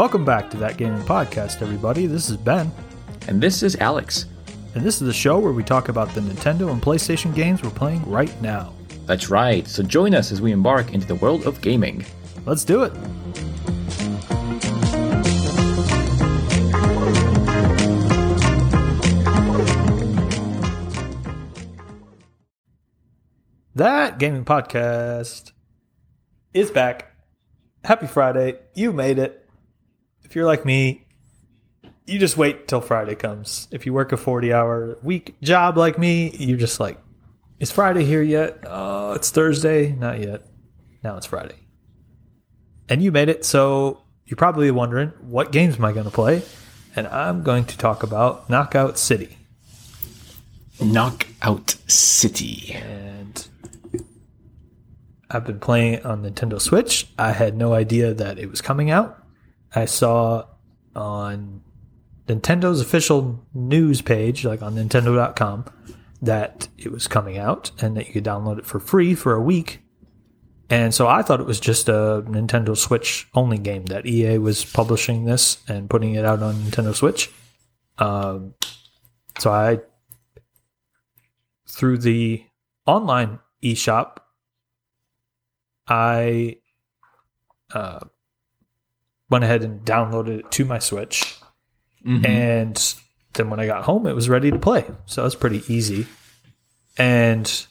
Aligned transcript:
Welcome 0.00 0.24
back 0.24 0.48
to 0.52 0.56
That 0.56 0.78
Gaming 0.78 1.02
Podcast, 1.02 1.60
everybody. 1.60 2.06
This 2.06 2.30
is 2.30 2.38
Ben, 2.38 2.72
And 3.28 3.38
this 3.38 3.62
is 3.62 3.76
Alex. 3.76 4.24
and 4.74 4.82
this 4.82 4.94
is 4.94 5.06
the 5.06 5.12
show 5.12 5.38
where 5.38 5.52
we 5.52 5.62
talk 5.62 5.90
about 5.90 6.08
the 6.14 6.22
Nintendo 6.22 6.72
and 6.72 6.80
PlayStation 6.80 7.34
games 7.34 7.62
we're 7.62 7.68
playing 7.68 8.02
right 8.10 8.32
now. 8.40 8.72
That's 9.04 9.28
right, 9.28 9.68
so 9.68 9.82
join 9.82 10.14
us 10.14 10.32
as 10.32 10.40
we 10.40 10.52
embark 10.52 10.94
into 10.94 11.06
the 11.06 11.16
world 11.16 11.46
of 11.46 11.60
gaming. 11.60 12.02
Let's 12.46 12.64
do 12.64 12.82
it. 12.82 12.94
That 23.74 24.18
gaming 24.18 24.46
podcast 24.46 25.52
is 26.54 26.70
back. 26.70 27.14
Happy 27.84 28.06
Friday. 28.06 28.60
You 28.74 28.94
made 28.94 29.18
it. 29.18 29.36
If 30.30 30.36
you're 30.36 30.46
like 30.46 30.64
me, 30.64 31.04
you 32.06 32.20
just 32.20 32.36
wait 32.36 32.68
till 32.68 32.80
Friday 32.80 33.16
comes. 33.16 33.66
If 33.72 33.84
you 33.84 33.92
work 33.92 34.12
a 34.12 34.16
40 34.16 34.52
hour 34.52 34.96
week 35.02 35.34
job 35.40 35.76
like 35.76 35.98
me, 35.98 36.30
you're 36.36 36.56
just 36.56 36.78
like, 36.78 36.98
is 37.58 37.72
Friday 37.72 38.04
here 38.04 38.22
yet? 38.22 38.62
Oh, 38.64 39.14
it's 39.14 39.30
Thursday. 39.30 39.90
Not 39.90 40.20
yet. 40.20 40.46
Now 41.02 41.16
it's 41.16 41.26
Friday. 41.26 41.56
And 42.88 43.02
you 43.02 43.10
made 43.10 43.28
it, 43.28 43.44
so 43.44 44.02
you're 44.24 44.36
probably 44.36 44.70
wondering, 44.70 45.08
what 45.20 45.50
games 45.50 45.78
am 45.78 45.84
I 45.84 45.90
going 45.90 46.04
to 46.04 46.12
play? 46.12 46.42
And 46.94 47.08
I'm 47.08 47.42
going 47.42 47.64
to 47.64 47.76
talk 47.76 48.04
about 48.04 48.48
Knockout 48.48 48.98
City. 48.98 49.36
Knockout 50.80 51.70
City. 51.88 52.74
and 52.74 53.48
I've 55.28 55.44
been 55.44 55.58
playing 55.58 55.94
it 55.94 56.06
on 56.06 56.22
Nintendo 56.22 56.60
Switch. 56.60 57.08
I 57.18 57.32
had 57.32 57.56
no 57.56 57.74
idea 57.74 58.14
that 58.14 58.38
it 58.38 58.48
was 58.48 58.60
coming 58.60 58.92
out. 58.92 59.19
I 59.74 59.84
saw 59.84 60.46
on 60.94 61.62
Nintendo's 62.26 62.80
official 62.80 63.44
news 63.54 64.02
page, 64.02 64.44
like 64.44 64.62
on 64.62 64.74
Nintendo.com, 64.74 65.64
that 66.22 66.68
it 66.78 66.92
was 66.92 67.06
coming 67.06 67.38
out 67.38 67.70
and 67.80 67.96
that 67.96 68.06
you 68.06 68.12
could 68.12 68.24
download 68.24 68.58
it 68.58 68.66
for 68.66 68.80
free 68.80 69.14
for 69.14 69.34
a 69.34 69.40
week. 69.40 69.80
And 70.68 70.94
so 70.94 71.08
I 71.08 71.22
thought 71.22 71.40
it 71.40 71.46
was 71.46 71.58
just 71.58 71.88
a 71.88 72.24
Nintendo 72.28 72.76
Switch 72.76 73.28
only 73.34 73.58
game 73.58 73.86
that 73.86 74.06
EA 74.06 74.38
was 74.38 74.64
publishing 74.64 75.24
this 75.24 75.58
and 75.66 75.90
putting 75.90 76.14
it 76.14 76.24
out 76.24 76.42
on 76.42 76.54
Nintendo 76.54 76.94
Switch. 76.94 77.30
Um, 77.98 78.54
so 79.38 79.50
I, 79.52 79.80
through 81.68 81.98
the 81.98 82.44
online 82.86 83.40
eShop, 83.64 84.18
I 85.88 86.58
uh, 87.74 88.00
went 89.30 89.44
ahead 89.44 89.62
and 89.62 89.80
downloaded 89.84 90.40
it 90.40 90.50
to 90.52 90.64
my 90.64 90.78
Switch. 90.78 91.36
Mhm. 92.04 92.26
And 92.26 92.94
then 93.34 93.50
when 93.50 93.60
I 93.60 93.66
got 93.66 93.84
home, 93.84 94.06
it 94.06 94.14
was 94.14 94.28
ready 94.28 94.50
to 94.50 94.58
play. 94.58 94.84
So 95.06 95.22
it 95.22 95.24
was 95.24 95.34
pretty 95.34 95.62
easy. 95.72 96.06
And 96.98 97.66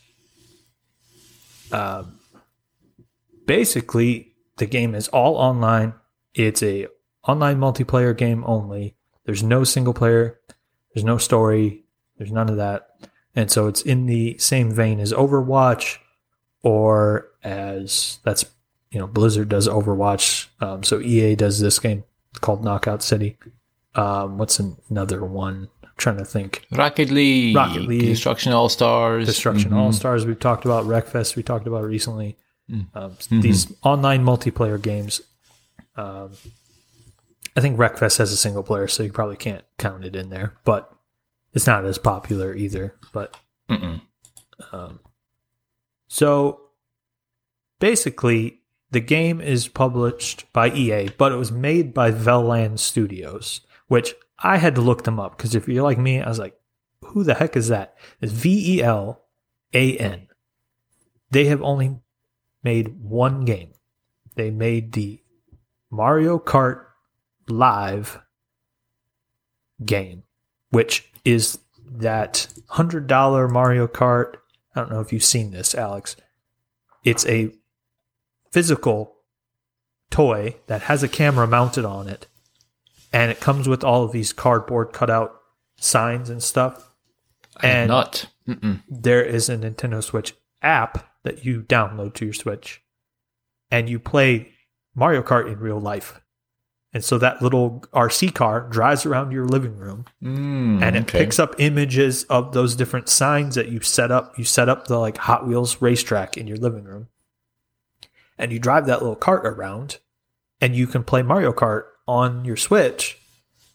um, 1.71 2.19
basically, 3.45 4.33
the 4.57 4.65
game 4.65 4.95
is 4.95 5.07
all 5.09 5.35
online. 5.35 5.93
It's 6.33 6.63
a 6.63 6.87
online 7.27 7.59
multiplayer 7.59 8.17
game 8.17 8.43
only. 8.45 8.95
There's 9.25 9.43
no 9.43 9.63
single 9.63 9.93
player. 9.93 10.39
There's 10.93 11.03
no 11.03 11.17
story. 11.17 11.83
There's 12.17 12.31
none 12.31 12.49
of 12.49 12.57
that. 12.57 12.87
And 13.35 13.51
so 13.51 13.67
it's 13.67 13.81
in 13.81 14.05
the 14.05 14.37
same 14.37 14.71
vein 14.71 14.99
as 14.99 15.13
Overwatch, 15.13 15.97
or 16.63 17.27
as 17.43 18.19
that's 18.23 18.45
you 18.91 18.99
know 18.99 19.07
Blizzard 19.07 19.49
does 19.49 19.67
Overwatch. 19.67 20.47
Um, 20.61 20.83
so 20.83 20.99
EA 20.99 21.35
does 21.35 21.59
this 21.59 21.79
game 21.79 22.03
called 22.41 22.63
Knockout 22.63 23.03
City. 23.03 23.37
Um, 23.95 24.37
what's 24.37 24.59
another 24.59 25.23
one? 25.25 25.69
I'm 25.83 25.89
trying 25.97 26.17
to 26.17 26.25
think. 26.25 26.65
Rocket 26.71 27.09
League. 27.09 27.55
Rocket 27.55 27.83
League. 27.83 28.01
Destruction 28.01 28.53
All 28.53 28.69
Stars. 28.69 29.25
Destruction 29.25 29.71
Mhm. 29.71 29.75
All 29.77 29.91
Stars 29.93 30.25
we've 30.25 30.39
talked 30.39 30.65
about. 30.65 30.85
Wreckfest 30.85 31.35
we 31.35 31.43
talked 31.43 31.67
about 31.67 31.83
recently. 31.83 32.37
Mm. 32.69 32.87
Um, 32.93 33.11
Mhm. 33.13 33.41
These 33.41 33.73
online 33.83 34.23
multiplayer 34.23 34.81
games. 34.81 35.21
Um, 35.95 36.31
I 37.57 37.61
think 37.61 37.77
Wreckfest 37.77 38.19
has 38.19 38.31
a 38.31 38.37
single 38.37 38.63
player, 38.63 38.87
so 38.87 39.03
you 39.03 39.11
probably 39.11 39.35
can't 39.37 39.65
count 39.77 40.05
it 40.05 40.15
in 40.15 40.29
there. 40.29 40.53
But 40.63 40.89
it's 41.53 41.65
not 41.67 41.83
as 41.83 41.97
popular 41.97 42.53
either. 42.55 42.95
But 43.11 43.35
um, 44.71 44.99
so 46.07 46.61
basically, 47.79 48.58
the 48.91 48.99
game 48.99 49.39
is 49.39 49.67
published 49.67 50.51
by 50.51 50.71
EA, 50.71 51.09
but 51.17 51.31
it 51.31 51.35
was 51.37 51.51
made 51.51 51.93
by 51.93 52.11
Velan 52.11 52.79
Studios, 52.79 53.61
which 53.87 54.15
I 54.39 54.57
had 54.57 54.75
to 54.75 54.81
look 54.81 55.03
them 55.03 55.19
up 55.19 55.37
because 55.37 55.55
if 55.55 55.67
you're 55.67 55.83
like 55.83 55.97
me, 55.97 56.21
I 56.21 56.27
was 56.27 56.39
like, 56.39 56.55
who 57.01 57.23
the 57.23 57.35
heck 57.35 57.55
is 57.55 57.67
that? 57.67 57.95
It's 58.21 58.31
V 58.31 58.77
E 58.77 58.83
L 58.83 59.25
A 59.73 59.97
N. 59.97 60.27
They 61.31 61.45
have 61.45 61.61
only 61.61 61.99
made 62.63 62.99
one 63.01 63.45
game. 63.45 63.73
They 64.35 64.51
made 64.51 64.93
the 64.93 65.21
Mario 65.91 66.39
Kart 66.39 66.85
Live 67.47 68.21
game, 69.83 70.23
which 70.69 71.11
is 71.25 71.59
that 71.91 72.47
$100 72.71 73.51
Mario 73.51 73.87
Kart. 73.87 74.35
I 74.75 74.81
don't 74.81 74.91
know 74.91 74.99
if 74.99 75.11
you've 75.11 75.23
seen 75.23 75.51
this, 75.51 75.73
Alex. 75.73 76.15
It's 77.03 77.25
a 77.25 77.51
physical 78.51 79.15
toy 80.09 80.55
that 80.67 80.83
has 80.83 81.03
a 81.03 81.07
camera 81.07 81.47
mounted 81.47 81.85
on 81.85 82.07
it, 82.07 82.27
and 83.13 83.31
it 83.31 83.39
comes 83.39 83.67
with 83.67 83.83
all 83.83 84.03
of 84.03 84.11
these 84.11 84.33
cardboard 84.33 84.93
cutout 84.93 85.35
signs 85.77 86.29
and 86.29 86.41
stuff. 86.43 86.91
And 87.61 87.89
not. 87.89 88.25
There 88.87 89.23
is 89.23 89.49
a 89.49 89.57
Nintendo 89.57 90.03
Switch 90.03 90.33
app 90.61 91.05
that 91.23 91.45
you 91.45 91.61
download 91.61 92.13
to 92.15 92.25
your 92.25 92.33
Switch, 92.33 92.81
and 93.69 93.89
you 93.89 93.99
play 93.99 94.51
Mario 94.95 95.21
Kart 95.21 95.51
in 95.51 95.59
real 95.59 95.79
life. 95.79 96.21
And 96.91 97.03
so 97.03 97.19
that 97.19 97.39
little 97.41 97.83
RC 97.93 98.33
car 98.33 98.61
drives 98.67 99.05
around 99.05 99.31
your 99.31 99.45
living 99.45 99.77
room 99.77 100.05
Mm, 100.23 100.81
and 100.81 100.95
it 100.95 101.03
okay. 101.03 101.19
picks 101.19 101.37
up 101.37 101.53
images 101.59 102.23
of 102.23 102.51
those 102.53 102.75
different 102.75 103.07
signs 103.09 103.53
that 103.53 103.69
you 103.69 103.79
set 103.81 104.11
up. 104.11 104.39
You 104.39 104.43
set 104.43 104.69
up 104.69 104.87
the 104.87 104.97
like 104.97 105.17
Hot 105.17 105.47
Wheels 105.47 105.81
racetrack 105.83 106.35
in 106.35 106.47
your 106.47 106.57
living 106.57 106.85
room, 106.85 107.07
and 108.39 108.51
you 108.51 108.57
drive 108.57 108.87
that 108.87 109.01
little 109.01 109.15
cart 109.15 109.45
around, 109.45 109.97
and 110.59 110.75
you 110.75 110.87
can 110.87 111.03
play 111.03 111.21
Mario 111.21 111.51
Kart 111.53 111.83
on 112.07 112.43
your 112.45 112.57
Switch, 112.57 113.19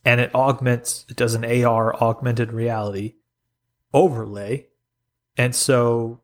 and 0.05 0.21
it 0.21 0.35
augments. 0.35 1.05
It 1.09 1.17
does 1.17 1.35
an 1.35 1.45
AR 1.45 1.95
augmented 2.03 2.53
reality 2.53 3.15
overlay, 3.93 4.67
and 5.37 5.55
so 5.55 6.21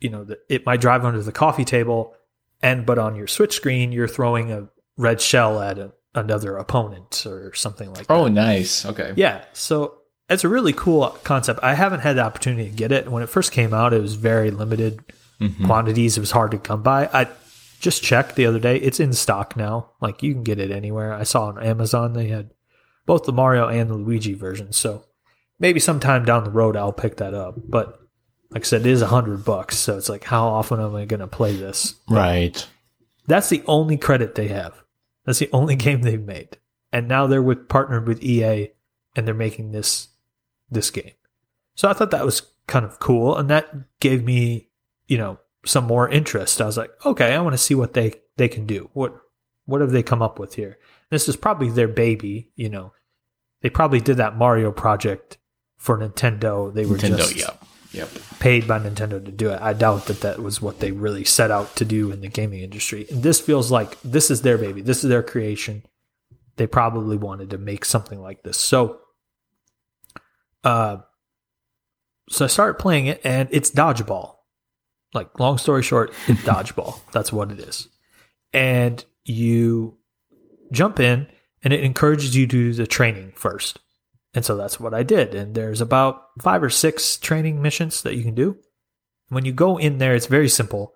you 0.00 0.10
know 0.10 0.24
the, 0.24 0.38
it 0.48 0.64
might 0.66 0.80
drive 0.80 1.04
under 1.04 1.22
the 1.22 1.32
coffee 1.32 1.64
table, 1.64 2.14
and 2.62 2.86
but 2.86 2.98
on 2.98 3.16
your 3.16 3.26
Switch 3.26 3.54
screen 3.54 3.92
you're 3.92 4.08
throwing 4.08 4.52
a 4.52 4.68
red 4.96 5.20
shell 5.20 5.60
at 5.60 5.78
a, 5.78 5.92
another 6.14 6.56
opponent 6.56 7.24
or 7.26 7.54
something 7.54 7.88
like 7.92 8.06
that. 8.06 8.12
Oh, 8.12 8.28
nice. 8.28 8.84
Okay. 8.84 9.12
Yeah, 9.16 9.44
so 9.52 9.98
it's 10.28 10.44
a 10.44 10.48
really 10.48 10.72
cool 10.72 11.08
concept. 11.24 11.60
I 11.62 11.74
haven't 11.74 12.00
had 12.00 12.16
the 12.16 12.22
opportunity 12.24 12.68
to 12.70 12.76
get 12.76 12.92
it. 12.92 13.10
When 13.10 13.22
it 13.22 13.28
first 13.28 13.52
came 13.52 13.72
out, 13.74 13.92
it 13.92 14.00
was 14.02 14.14
very 14.14 14.50
limited 14.50 15.02
Mhm. 15.40 15.64
quantities. 15.66 16.16
It 16.18 16.20
was 16.20 16.30
hard 16.32 16.50
to 16.50 16.58
come 16.58 16.82
by. 16.82 17.08
I 17.12 17.26
just 17.80 18.02
checked 18.02 18.36
the 18.36 18.46
other 18.46 18.60
day. 18.60 18.76
It's 18.76 19.00
in 19.00 19.12
stock 19.12 19.56
now. 19.56 19.90
Like 20.00 20.22
you 20.22 20.32
can 20.32 20.44
get 20.44 20.60
it 20.60 20.70
anywhere. 20.70 21.12
I 21.12 21.24
saw 21.24 21.46
on 21.46 21.62
Amazon 21.62 22.12
they 22.12 22.28
had 22.28 22.50
both 23.06 23.24
the 23.24 23.32
Mario 23.32 23.66
and 23.68 23.90
the 23.90 23.94
Luigi 23.94 24.34
versions. 24.34 24.76
So 24.76 25.04
maybe 25.58 25.80
sometime 25.80 26.24
down 26.24 26.44
the 26.44 26.50
road 26.50 26.76
I'll 26.76 26.92
pick 26.92 27.16
that 27.16 27.34
up. 27.34 27.54
But 27.56 27.98
like 28.50 28.62
I 28.62 28.64
said, 28.64 28.82
it 28.82 28.86
is 28.86 29.02
a 29.02 29.06
hundred 29.06 29.44
bucks. 29.44 29.78
So 29.78 29.96
it's 29.96 30.08
like, 30.08 30.24
how 30.24 30.46
often 30.48 30.80
am 30.80 30.94
I 30.94 31.06
going 31.06 31.20
to 31.20 31.26
play 31.26 31.56
this? 31.56 31.94
Right. 32.08 32.66
That's 33.26 33.48
the 33.48 33.62
only 33.66 33.96
credit 33.96 34.34
they 34.34 34.48
have. 34.48 34.82
That's 35.24 35.38
the 35.38 35.50
only 35.52 35.76
game 35.76 36.02
they've 36.02 36.22
made. 36.22 36.58
And 36.92 37.08
now 37.08 37.26
they're 37.26 37.42
with 37.42 37.68
partnered 37.68 38.06
with 38.06 38.22
EA 38.22 38.70
and 39.16 39.26
they're 39.26 39.34
making 39.34 39.72
this 39.72 40.08
this 40.70 40.90
game. 40.90 41.12
So 41.74 41.88
I 41.88 41.92
thought 41.94 42.10
that 42.10 42.24
was 42.24 42.42
kind 42.66 42.84
of 42.84 42.98
cool 43.00 43.36
and 43.36 43.48
that 43.50 43.72
gave 44.00 44.24
me, 44.24 44.68
you 45.06 45.18
know, 45.18 45.38
some 45.64 45.84
more 45.84 46.08
interest. 46.08 46.60
I 46.60 46.66
was 46.66 46.76
like, 46.76 46.90
okay, 47.04 47.34
I 47.34 47.40
want 47.40 47.54
to 47.54 47.58
see 47.58 47.74
what 47.74 47.94
they 47.94 48.14
they 48.36 48.48
can 48.48 48.66
do. 48.66 48.90
What 48.92 49.14
what 49.66 49.80
have 49.80 49.92
they 49.92 50.02
come 50.02 50.22
up 50.22 50.38
with 50.38 50.54
here? 50.54 50.78
This 51.10 51.28
is 51.28 51.36
probably 51.36 51.70
their 51.70 51.88
baby, 51.88 52.50
you 52.56 52.68
know. 52.68 52.92
They 53.62 53.70
probably 53.70 54.00
did 54.00 54.16
that 54.16 54.36
Mario 54.36 54.72
project 54.72 55.38
for 55.76 55.98
Nintendo. 55.98 56.72
They 56.72 56.86
were 56.86 56.96
Nintendo, 56.96 57.18
just 57.18 57.36
yep. 57.36 57.62
Yep. 57.92 58.08
paid 58.38 58.66
by 58.66 58.78
Nintendo 58.78 59.22
to 59.24 59.30
do 59.32 59.50
it. 59.50 59.60
I 59.60 59.72
doubt 59.72 60.06
that 60.06 60.20
that 60.22 60.40
was 60.40 60.62
what 60.62 60.80
they 60.80 60.92
really 60.92 61.24
set 61.24 61.50
out 61.50 61.76
to 61.76 61.84
do 61.84 62.10
in 62.10 62.20
the 62.20 62.28
gaming 62.28 62.60
industry. 62.60 63.06
And 63.10 63.22
this 63.22 63.40
feels 63.40 63.70
like 63.70 64.00
this 64.02 64.30
is 64.30 64.42
their 64.42 64.56
baby. 64.56 64.80
This 64.80 65.04
is 65.04 65.10
their 65.10 65.22
creation. 65.22 65.82
They 66.56 66.66
probably 66.66 67.16
wanted 67.16 67.50
to 67.50 67.58
make 67.58 67.84
something 67.84 68.20
like 68.20 68.42
this. 68.42 68.56
So, 68.56 69.00
uh, 70.64 70.98
so 72.28 72.44
I 72.44 72.48
start 72.48 72.78
playing 72.78 73.06
it, 73.06 73.20
and 73.24 73.48
it's 73.50 73.70
dodgeball. 73.70 74.36
Like 75.12 75.38
long 75.38 75.58
story 75.58 75.82
short, 75.82 76.12
it's 76.26 76.40
dodgeball. 76.44 77.00
That's 77.12 77.32
what 77.32 77.50
it 77.50 77.58
is. 77.58 77.88
And 78.52 79.04
you 79.24 79.96
jump 80.72 81.00
in, 81.00 81.26
and 81.62 81.72
it 81.72 81.84
encourages 81.84 82.36
you 82.36 82.46
to 82.46 82.50
do 82.50 82.72
the 82.72 82.86
training 82.86 83.32
first. 83.34 83.78
And 84.32 84.44
so 84.44 84.56
that's 84.56 84.78
what 84.78 84.94
I 84.94 85.02
did. 85.02 85.34
And 85.34 85.54
there's 85.54 85.80
about 85.80 86.22
five 86.40 86.62
or 86.62 86.70
six 86.70 87.16
training 87.16 87.60
missions 87.60 88.02
that 88.02 88.16
you 88.16 88.22
can 88.22 88.34
do. 88.34 88.56
When 89.28 89.44
you 89.44 89.52
go 89.52 89.76
in 89.76 89.98
there, 89.98 90.14
it's 90.14 90.26
very 90.26 90.48
simple. 90.48 90.94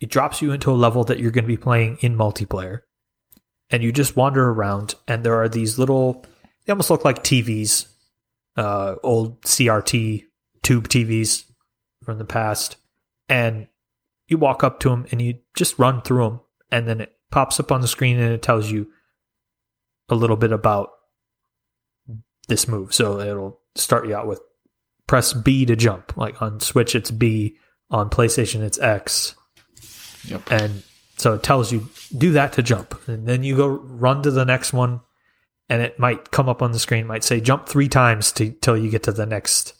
It 0.00 0.10
drops 0.10 0.40
you 0.40 0.52
into 0.52 0.70
a 0.70 0.72
level 0.72 1.04
that 1.04 1.18
you're 1.18 1.30
going 1.30 1.44
to 1.44 1.48
be 1.48 1.56
playing 1.56 1.98
in 2.00 2.16
multiplayer. 2.16 2.80
And 3.68 3.82
you 3.82 3.92
just 3.92 4.16
wander 4.16 4.48
around, 4.48 4.94
and 5.06 5.24
there 5.24 5.40
are 5.40 5.48
these 5.48 5.78
little, 5.78 6.24
they 6.64 6.72
almost 6.72 6.90
look 6.90 7.04
like 7.04 7.22
TVs, 7.22 7.86
uh, 8.56 8.96
old 9.02 9.42
CRT 9.42 10.24
tube 10.62 10.88
TVs 10.88 11.44
from 12.02 12.18
the 12.18 12.24
past. 12.24 12.76
And 13.30 13.68
you 14.26 14.36
walk 14.36 14.62
up 14.62 14.80
to 14.80 14.90
them 14.90 15.06
and 15.10 15.22
you 15.22 15.38
just 15.56 15.78
run 15.78 16.02
through 16.02 16.24
them. 16.24 16.40
And 16.70 16.86
then 16.86 17.00
it 17.00 17.12
pops 17.30 17.58
up 17.58 17.72
on 17.72 17.80
the 17.80 17.88
screen 17.88 18.18
and 18.18 18.32
it 18.32 18.42
tells 18.42 18.70
you 18.70 18.88
a 20.08 20.14
little 20.14 20.36
bit 20.36 20.52
about 20.52 20.90
this 22.48 22.68
move. 22.68 22.92
So 22.92 23.20
it'll 23.20 23.60
start 23.76 24.06
you 24.06 24.14
out 24.14 24.26
with 24.26 24.40
press 25.06 25.32
B 25.32 25.64
to 25.64 25.76
jump. 25.76 26.16
Like 26.16 26.42
on 26.42 26.60
Switch, 26.60 26.94
it's 26.94 27.10
B. 27.10 27.56
On 27.90 28.08
PlayStation, 28.08 28.60
it's 28.60 28.78
X. 28.78 29.34
Yep. 30.26 30.50
And 30.50 30.82
so 31.16 31.34
it 31.34 31.42
tells 31.42 31.72
you 31.72 31.88
do 32.16 32.32
that 32.32 32.52
to 32.52 32.62
jump. 32.62 33.08
And 33.08 33.26
then 33.26 33.42
you 33.42 33.56
go 33.56 33.66
run 33.66 34.22
to 34.22 34.30
the 34.30 34.44
next 34.44 34.72
one. 34.72 35.00
And 35.68 35.82
it 35.82 35.98
might 36.00 36.32
come 36.32 36.48
up 36.48 36.62
on 36.62 36.72
the 36.72 36.80
screen, 36.80 37.06
might 37.06 37.22
say 37.22 37.40
jump 37.40 37.68
three 37.68 37.88
times 37.88 38.32
to, 38.32 38.50
till 38.50 38.76
you 38.76 38.90
get 38.90 39.04
to 39.04 39.12
the 39.12 39.26
next 39.26 39.74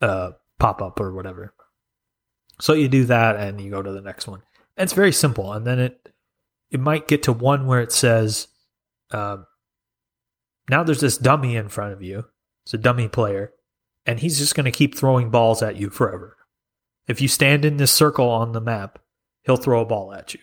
uh, 0.00 0.30
pop 0.58 0.80
up 0.80 1.00
or 1.00 1.12
whatever. 1.12 1.52
So 2.60 2.72
you 2.72 2.88
do 2.88 3.04
that 3.04 3.36
and 3.36 3.60
you 3.60 3.70
go 3.70 3.82
to 3.82 3.92
the 3.92 4.00
next 4.00 4.26
one. 4.26 4.42
And 4.76 4.84
it's 4.84 4.92
very 4.92 5.12
simple. 5.12 5.52
And 5.52 5.66
then 5.66 5.78
it 5.78 6.12
it 6.70 6.80
might 6.80 7.08
get 7.08 7.22
to 7.24 7.32
one 7.32 7.66
where 7.66 7.80
it 7.80 7.92
says, 7.92 8.48
um, 9.10 9.46
now 10.68 10.82
there's 10.84 11.00
this 11.00 11.16
dummy 11.16 11.56
in 11.56 11.68
front 11.70 11.94
of 11.94 12.02
you. 12.02 12.26
It's 12.66 12.74
a 12.74 12.78
dummy 12.78 13.08
player, 13.08 13.52
and 14.04 14.20
he's 14.20 14.38
just 14.38 14.54
going 14.54 14.66
to 14.66 14.70
keep 14.70 14.94
throwing 14.94 15.30
balls 15.30 15.62
at 15.62 15.76
you 15.76 15.88
forever. 15.88 16.36
If 17.06 17.22
you 17.22 17.28
stand 17.28 17.64
in 17.64 17.78
this 17.78 17.90
circle 17.90 18.28
on 18.28 18.52
the 18.52 18.60
map, 18.60 18.98
he'll 19.44 19.56
throw 19.56 19.80
a 19.80 19.86
ball 19.86 20.12
at 20.12 20.34
you. 20.34 20.40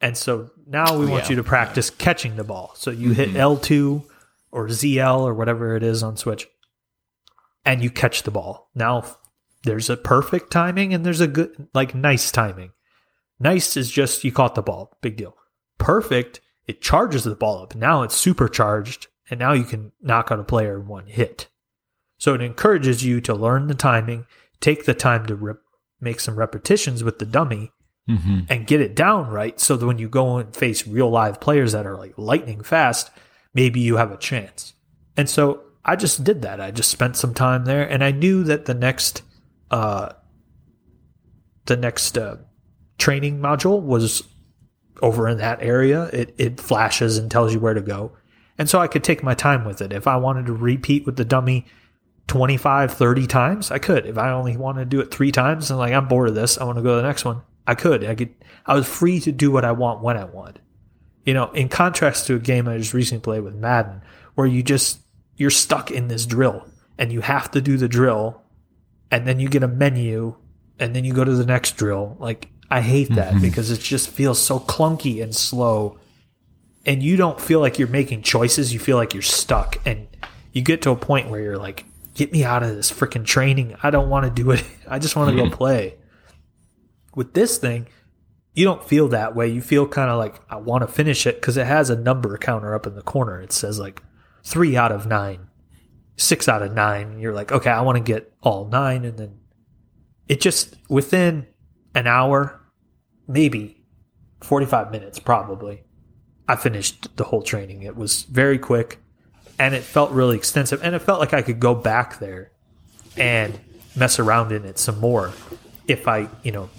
And 0.00 0.16
so 0.16 0.50
now 0.66 0.96
we 0.96 1.04
want 1.04 1.24
Yeah. 1.24 1.30
you 1.30 1.36
to 1.36 1.42
practice 1.44 1.90
catching 1.90 2.36
the 2.36 2.44
ball. 2.44 2.72
So 2.76 2.90
you 2.90 3.12
hit 3.12 3.28
Mhm. 3.30 3.36
L2 3.36 4.08
or 4.50 4.68
ZL 4.70 5.20
or 5.20 5.34
whatever 5.34 5.76
it 5.76 5.82
is 5.82 6.02
on 6.02 6.16
Switch, 6.16 6.48
and 7.66 7.82
you 7.82 7.90
catch 7.90 8.22
the 8.22 8.30
ball. 8.30 8.70
Now 8.74 9.04
there's 9.64 9.90
a 9.90 9.96
perfect 9.96 10.50
timing 10.50 10.94
and 10.94 11.04
there's 11.04 11.20
a 11.20 11.26
good, 11.26 11.68
like 11.74 11.94
nice 11.94 12.30
timing. 12.32 12.72
Nice 13.38 13.76
is 13.76 13.90
just 13.90 14.24
you 14.24 14.32
caught 14.32 14.54
the 14.54 14.62
ball, 14.62 14.96
big 15.00 15.16
deal. 15.16 15.36
Perfect, 15.78 16.40
it 16.66 16.82
charges 16.82 17.24
the 17.24 17.34
ball 17.34 17.62
up. 17.62 17.74
Now 17.74 18.02
it's 18.02 18.16
supercharged, 18.16 19.06
and 19.30 19.40
now 19.40 19.52
you 19.52 19.64
can 19.64 19.92
knock 20.02 20.30
out 20.30 20.38
a 20.40 20.44
player 20.44 20.78
in 20.78 20.86
one 20.86 21.06
hit. 21.06 21.48
So 22.18 22.34
it 22.34 22.42
encourages 22.42 23.02
you 23.04 23.20
to 23.22 23.34
learn 23.34 23.66
the 23.66 23.74
timing, 23.74 24.26
take 24.60 24.84
the 24.84 24.94
time 24.94 25.24
to 25.26 25.34
rep- 25.34 25.62
make 26.00 26.20
some 26.20 26.36
repetitions 26.36 27.02
with 27.02 27.18
the 27.18 27.26
dummy, 27.26 27.72
Mm-hmm. 28.08 28.40
and 28.48 28.66
get 28.66 28.80
it 28.80 28.96
down 28.96 29.28
right 29.28 29.60
so 29.60 29.76
that 29.76 29.86
when 29.86 29.98
you 29.98 30.08
go 30.08 30.38
and 30.38 30.56
face 30.56 30.84
real 30.84 31.08
live 31.10 31.38
players 31.38 31.72
that 31.72 31.86
are 31.86 31.96
like 31.96 32.14
lightning 32.16 32.60
fast, 32.60 33.08
maybe 33.54 33.78
you 33.78 33.98
have 33.98 34.10
a 34.10 34.16
chance. 34.16 34.72
And 35.16 35.28
so 35.30 35.62
I 35.84 35.94
just 35.94 36.24
did 36.24 36.42
that. 36.42 36.60
I 36.60 36.72
just 36.72 36.90
spent 36.90 37.14
some 37.14 37.34
time 37.34 37.66
there 37.66 37.88
and 37.88 38.02
I 38.02 38.10
knew 38.10 38.42
that 38.44 38.64
the 38.64 38.74
next 38.74 39.22
uh 39.70 40.12
the 41.70 41.76
next 41.76 42.18
uh, 42.18 42.36
training 42.98 43.38
module 43.38 43.80
was 43.80 44.24
over 45.00 45.28
in 45.28 45.38
that 45.38 45.62
area. 45.62 46.04
It 46.12 46.34
it 46.36 46.60
flashes 46.60 47.16
and 47.16 47.30
tells 47.30 47.54
you 47.54 47.60
where 47.60 47.74
to 47.74 47.80
go. 47.80 48.12
And 48.58 48.68
so 48.68 48.78
I 48.78 48.88
could 48.88 49.04
take 49.04 49.22
my 49.22 49.34
time 49.34 49.64
with 49.64 49.80
it. 49.80 49.92
If 49.92 50.06
I 50.06 50.16
wanted 50.16 50.46
to 50.46 50.52
repeat 50.52 51.06
with 51.06 51.16
the 51.16 51.24
dummy 51.24 51.66
25, 52.26 52.92
30 52.92 53.26
times, 53.26 53.70
I 53.70 53.78
could. 53.78 54.04
If 54.04 54.18
I 54.18 54.32
only 54.32 54.56
wanted 54.56 54.80
to 54.80 54.96
do 54.96 55.00
it 55.00 55.10
3 55.10 55.32
times 55.32 55.70
and 55.70 55.78
like 55.78 55.94
I'm 55.94 56.08
bored 56.08 56.28
of 56.28 56.34
this, 56.34 56.58
I 56.58 56.64
want 56.64 56.76
to 56.76 56.82
go 56.82 56.96
to 56.96 57.00
the 57.00 57.06
next 57.06 57.24
one. 57.24 57.40
I 57.66 57.74
could. 57.74 58.04
I 58.04 58.14
could 58.14 58.34
I 58.66 58.74
was 58.74 58.86
free 58.86 59.20
to 59.20 59.32
do 59.32 59.50
what 59.50 59.64
I 59.64 59.72
want 59.72 60.02
when 60.02 60.16
I 60.16 60.24
want. 60.24 60.58
You 61.24 61.34
know, 61.34 61.50
in 61.52 61.68
contrast 61.68 62.26
to 62.26 62.34
a 62.34 62.40
game 62.40 62.68
I 62.68 62.78
just 62.78 62.94
recently 62.94 63.22
played 63.22 63.44
with 63.44 63.54
Madden 63.54 64.02
where 64.34 64.46
you 64.46 64.62
just 64.62 65.00
you're 65.36 65.50
stuck 65.50 65.90
in 65.90 66.08
this 66.08 66.26
drill 66.26 66.66
and 66.98 67.12
you 67.12 67.20
have 67.20 67.50
to 67.52 67.60
do 67.60 67.76
the 67.76 67.88
drill 67.88 68.39
and 69.10 69.26
then 69.26 69.40
you 69.40 69.48
get 69.48 69.62
a 69.62 69.68
menu 69.68 70.36
and 70.78 70.94
then 70.94 71.04
you 71.04 71.12
go 71.12 71.24
to 71.24 71.34
the 71.34 71.46
next 71.46 71.76
drill. 71.76 72.16
Like 72.18 72.48
I 72.70 72.80
hate 72.80 73.10
that 73.10 73.34
mm-hmm. 73.34 73.42
because 73.42 73.70
it 73.70 73.80
just 73.80 74.08
feels 74.08 74.40
so 74.40 74.58
clunky 74.60 75.22
and 75.22 75.34
slow 75.34 75.98
and 76.86 77.02
you 77.02 77.16
don't 77.16 77.40
feel 77.40 77.60
like 77.60 77.78
you're 77.78 77.88
making 77.88 78.22
choices, 78.22 78.72
you 78.72 78.80
feel 78.80 78.96
like 78.96 79.12
you're 79.12 79.22
stuck 79.22 79.78
and 79.84 80.08
you 80.52 80.62
get 80.62 80.82
to 80.82 80.90
a 80.90 80.96
point 80.96 81.28
where 81.28 81.40
you're 81.40 81.58
like 81.58 81.84
get 82.14 82.32
me 82.32 82.44
out 82.44 82.62
of 82.62 82.74
this 82.74 82.90
freaking 82.90 83.24
training. 83.24 83.76
I 83.82 83.90
don't 83.90 84.08
want 84.08 84.24
to 84.24 84.42
do 84.42 84.50
it. 84.50 84.64
I 84.88 84.98
just 84.98 85.16
want 85.16 85.30
to 85.30 85.36
go 85.36 85.44
mm-hmm. 85.44 85.54
play. 85.54 85.96
With 87.14 87.34
this 87.34 87.58
thing, 87.58 87.88
you 88.54 88.64
don't 88.64 88.82
feel 88.84 89.08
that 89.08 89.34
way. 89.34 89.48
You 89.48 89.60
feel 89.60 89.86
kind 89.86 90.10
of 90.10 90.18
like 90.18 90.40
I 90.48 90.56
want 90.56 90.82
to 90.82 90.88
finish 90.88 91.26
it 91.26 91.36
because 91.36 91.56
it 91.56 91.66
has 91.66 91.90
a 91.90 91.96
number 91.96 92.36
counter 92.38 92.74
up 92.74 92.86
in 92.86 92.94
the 92.94 93.02
corner. 93.02 93.40
It 93.40 93.52
says 93.52 93.78
like 93.78 94.02
three 94.42 94.76
out 94.76 94.92
of 94.92 95.06
nine, 95.06 95.48
six 96.20 96.48
out 96.48 96.62
of 96.62 96.72
nine. 96.72 97.18
You're 97.18 97.34
like, 97.34 97.50
okay, 97.50 97.70
I 97.70 97.80
want 97.82 97.96
to 97.96 98.04
get 98.04 98.32
all 98.42 98.66
nine, 98.66 99.04
and 99.04 99.18
then 99.18 99.40
it 100.28 100.40
just 100.40 100.76
within 100.88 101.46
an 101.94 102.06
hour, 102.06 102.60
maybe 103.26 103.82
forty 104.40 104.66
five 104.66 104.90
minutes, 104.90 105.18
probably. 105.18 105.84
I 106.46 106.56
finished 106.56 107.16
the 107.16 107.24
whole 107.24 107.42
training. 107.42 107.82
It 107.82 107.96
was 107.96 108.24
very 108.24 108.58
quick, 108.58 108.98
and 109.58 109.74
it 109.74 109.82
felt 109.82 110.10
really 110.10 110.36
extensive, 110.36 110.82
and 110.82 110.94
it 110.94 111.00
felt 111.00 111.20
like 111.20 111.32
I 111.32 111.42
could 111.42 111.60
go 111.60 111.74
back 111.74 112.18
there 112.18 112.52
and 113.16 113.58
mess 113.96 114.18
around 114.18 114.52
in 114.52 114.64
it 114.64 114.78
some 114.78 114.98
more 115.00 115.32
if 115.86 116.06
I, 116.06 116.28
you 116.42 116.52
know, 116.52 116.70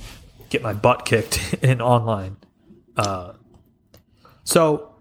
get 0.50 0.62
my 0.62 0.74
butt 0.74 1.06
kicked 1.06 1.54
in 1.62 1.82
online. 1.82 2.38
Uh, 2.96 3.34
so 4.44 4.96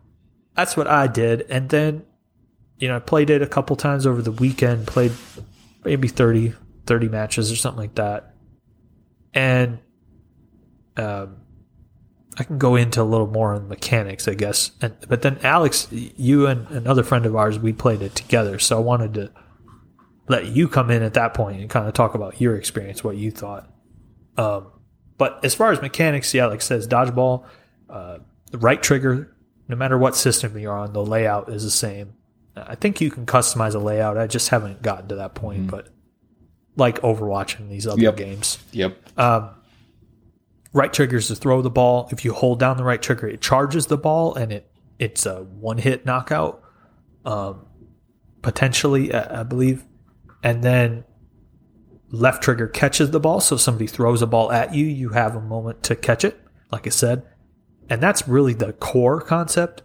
that's 0.54 0.76
what 0.76 0.86
I 0.86 1.06
did. 1.06 1.42
And 1.48 1.68
then, 1.68 2.04
you 2.80 2.88
know, 2.88 2.96
I 2.96 2.98
played 2.98 3.30
it 3.30 3.42
a 3.42 3.46
couple 3.46 3.76
times 3.76 4.06
over 4.06 4.22
the 4.22 4.32
weekend, 4.32 4.86
played 4.86 5.12
maybe 5.84 6.08
30, 6.08 6.54
30 6.86 7.08
matches 7.08 7.52
or 7.52 7.56
something 7.56 7.80
like 7.80 7.94
that. 7.96 8.34
And 9.34 9.78
um, 10.96 11.36
I 12.38 12.42
can 12.42 12.58
go 12.58 12.76
into 12.76 13.02
a 13.02 13.04
little 13.04 13.26
more 13.26 13.54
on 13.54 13.68
mechanics, 13.68 14.26
I 14.26 14.34
guess. 14.34 14.72
And 14.80 14.96
But 15.08 15.20
then, 15.22 15.38
Alex, 15.42 15.88
you 15.90 16.46
and 16.46 16.66
another 16.70 17.02
friend 17.02 17.26
of 17.26 17.36
ours, 17.36 17.58
we 17.58 17.74
played 17.74 18.00
it 18.00 18.14
together. 18.14 18.58
So 18.58 18.78
I 18.78 18.80
wanted 18.80 19.14
to 19.14 19.30
let 20.28 20.46
you 20.46 20.66
come 20.66 20.90
in 20.90 21.02
at 21.02 21.14
that 21.14 21.34
point 21.34 21.60
and 21.60 21.68
kind 21.68 21.86
of 21.86 21.92
talk 21.92 22.14
about 22.14 22.40
your 22.40 22.56
experience, 22.56 23.04
what 23.04 23.16
you 23.16 23.30
thought. 23.30 23.70
Um, 24.38 24.72
but 25.18 25.44
as 25.44 25.54
far 25.54 25.70
as 25.70 25.82
mechanics, 25.82 26.32
yeah, 26.32 26.46
like 26.46 26.62
says, 26.62 26.88
dodgeball, 26.88 27.44
uh, 27.90 28.18
the 28.50 28.58
right 28.58 28.82
trigger, 28.82 29.36
no 29.68 29.76
matter 29.76 29.98
what 29.98 30.16
system 30.16 30.58
you're 30.58 30.72
on, 30.72 30.94
the 30.94 31.04
layout 31.04 31.50
is 31.50 31.62
the 31.62 31.70
same. 31.70 32.14
I 32.56 32.74
think 32.74 33.00
you 33.00 33.10
can 33.10 33.26
customize 33.26 33.74
a 33.74 33.78
layout. 33.78 34.18
I 34.18 34.26
just 34.26 34.48
haven't 34.48 34.82
gotten 34.82 35.08
to 35.08 35.14
that 35.16 35.34
point, 35.34 35.68
but 35.70 35.88
like 36.76 37.00
Overwatch 37.02 37.58
and 37.58 37.70
these 37.70 37.86
other 37.86 38.00
Yep. 38.00 38.16
games, 38.16 38.58
Yep. 38.72 38.96
um, 39.18 39.50
right 40.72 40.92
trigger 40.92 41.16
is 41.18 41.28
to 41.28 41.34
throw 41.36 41.62
the 41.62 41.70
ball. 41.70 42.08
If 42.10 42.24
you 42.24 42.32
hold 42.32 42.58
down 42.58 42.76
the 42.76 42.84
right 42.84 43.00
trigger, 43.00 43.28
it 43.28 43.40
charges 43.40 43.86
the 43.86 43.98
ball 43.98 44.34
and 44.34 44.52
it 44.52 44.66
it's 44.98 45.24
a 45.24 45.36
one 45.44 45.78
hit 45.78 46.04
knockout, 46.04 46.62
um, 47.24 47.64
potentially, 48.42 49.14
I, 49.14 49.40
I 49.40 49.42
believe. 49.44 49.84
And 50.42 50.62
then 50.62 51.04
left 52.10 52.42
trigger 52.42 52.66
catches 52.68 53.10
the 53.10 53.20
ball. 53.20 53.40
So 53.40 53.54
if 53.54 53.60
somebody 53.62 53.86
throws 53.86 54.20
a 54.20 54.26
ball 54.26 54.52
at 54.52 54.74
you, 54.74 54.84
you 54.84 55.10
have 55.10 55.34
a 55.36 55.40
moment 55.40 55.82
to 55.84 55.96
catch 55.96 56.22
it, 56.24 56.38
like 56.70 56.86
I 56.86 56.90
said. 56.90 57.22
And 57.88 58.02
that's 58.02 58.28
really 58.28 58.52
the 58.52 58.72
core 58.74 59.20
concept 59.22 59.82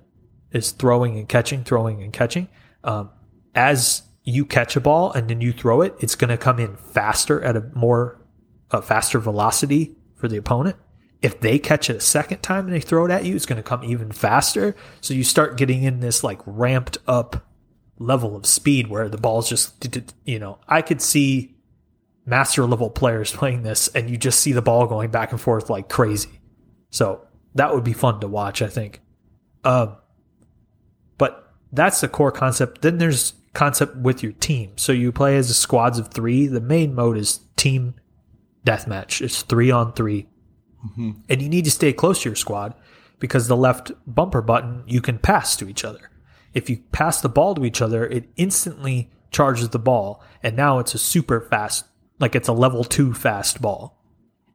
is 0.56 0.72
throwing 0.72 1.18
and 1.18 1.28
catching, 1.28 1.64
throwing 1.64 2.02
and 2.02 2.14
catching. 2.14 2.48
Um, 2.84 3.10
as 3.54 4.04
you 4.24 4.46
catch 4.46 4.76
a 4.76 4.80
ball 4.80 5.12
and 5.12 5.30
then 5.30 5.42
you 5.42 5.52
throw 5.52 5.82
it, 5.82 5.96
it's 6.00 6.16
going 6.16 6.30
to 6.30 6.38
come 6.38 6.60
in 6.60 6.78
faster 6.78 7.44
at 7.44 7.58
a 7.58 7.70
more 7.76 8.20
a 8.72 8.82
faster 8.82 9.20
velocity 9.20 9.96
for 10.16 10.28
the 10.28 10.38
opponent. 10.38 10.78
If 11.22 11.40
they 11.42 11.60
catch 11.60 11.90
it 11.90 11.98
a 11.98 12.02
second 12.02 12.42
time 12.42 12.66
and 12.66 12.74
they 12.74 12.80
throw 12.80 13.06
it 13.06 13.12
at 13.12 13.26
you, 13.26 13.36
it's 13.36 13.46
going 13.46 13.58
to 13.58 13.64
come 13.64 13.84
even 13.84 14.12
faster. 14.12 14.76
So 15.02 15.14
you 15.14 15.24
start 15.24 15.58
getting 15.58 15.84
in 15.84 16.00
this 16.00 16.24
like 16.24 16.40
ramped 16.46 16.98
up 17.06 17.46
level 18.00 18.36
of 18.36 18.46
speed 18.46 18.88
where 18.88 19.10
the 19.10 19.18
ball's 19.18 19.50
just, 19.50 19.88
you 20.26 20.40
know, 20.40 20.60
I 20.68 20.82
could 20.82 21.02
see 21.02 21.56
master 22.26 22.66
level 22.66 22.90
players 22.90 23.32
playing 23.36 23.64
this 23.64 23.88
and 23.90 24.10
you 24.10 24.18
just 24.18 24.40
see 24.40 24.54
the 24.54 24.62
ball 24.62 24.88
going 24.88 25.12
back 25.12 25.32
and 25.32 25.42
forth 25.42 25.70
like 25.70 25.90
crazy. 25.90 26.40
So 26.92 27.28
that 27.56 27.74
would 27.74 27.84
be 27.84 27.94
fun 27.94 28.22
to 28.22 28.28
watch, 28.28 28.62
I 28.62 28.68
think. 28.68 29.02
Um, 29.64 29.98
that's 31.76 32.02
the 32.02 32.08
core 32.08 32.32
concept. 32.32 32.82
Then 32.82 32.98
there's 32.98 33.34
concept 33.54 33.96
with 33.96 34.22
your 34.22 34.34
team. 34.34 34.74
So 34.78 34.92
you 34.92 35.12
play 35.12 35.38
as 35.38 35.50
a 35.50 35.54
squads 35.54 35.98
of 35.98 36.10
three. 36.10 36.48
The 36.48 36.62
main 36.62 36.94
mode 36.94 37.18
is 37.18 37.40
team 37.56 37.96
deathmatch. 38.66 39.22
It's 39.22 39.44
three 39.44 39.72
on 39.72 39.94
3 39.94 40.28
mm-hmm. 40.86 41.12
and 41.30 41.42
you 41.42 41.50
need 41.50 41.66
to 41.66 41.72
stay 41.72 41.94
close 41.94 42.24
to 42.24 42.30
your 42.30 42.36
squad 42.36 42.74
because 43.20 43.48
the 43.48 43.56
left 43.56 43.92
bumper 44.06 44.42
button 44.42 44.84
you 44.88 45.02
can 45.02 45.18
pass 45.18 45.56
to 45.58 45.70
each 45.70 45.86
other. 45.86 46.10
If 46.54 46.70
you 46.70 46.78
pass 46.92 47.22
the 47.22 47.30
ball 47.30 47.56
to 47.56 47.66
each 47.66 47.82
other, 47.82 48.06
it 48.06 48.30
instantly 48.38 49.12
charges 49.30 49.70
the 49.70 49.80
ball, 49.80 50.24
and 50.42 50.56
now 50.56 50.80
it's 50.80 50.96
a 50.96 50.98
super 50.98 51.42
fast, 51.42 51.86
like 52.20 52.36
it's 52.36 52.48
a 52.48 52.54
level 52.54 52.84
two 52.84 53.14
fast 53.14 53.62
ball. 53.62 54.02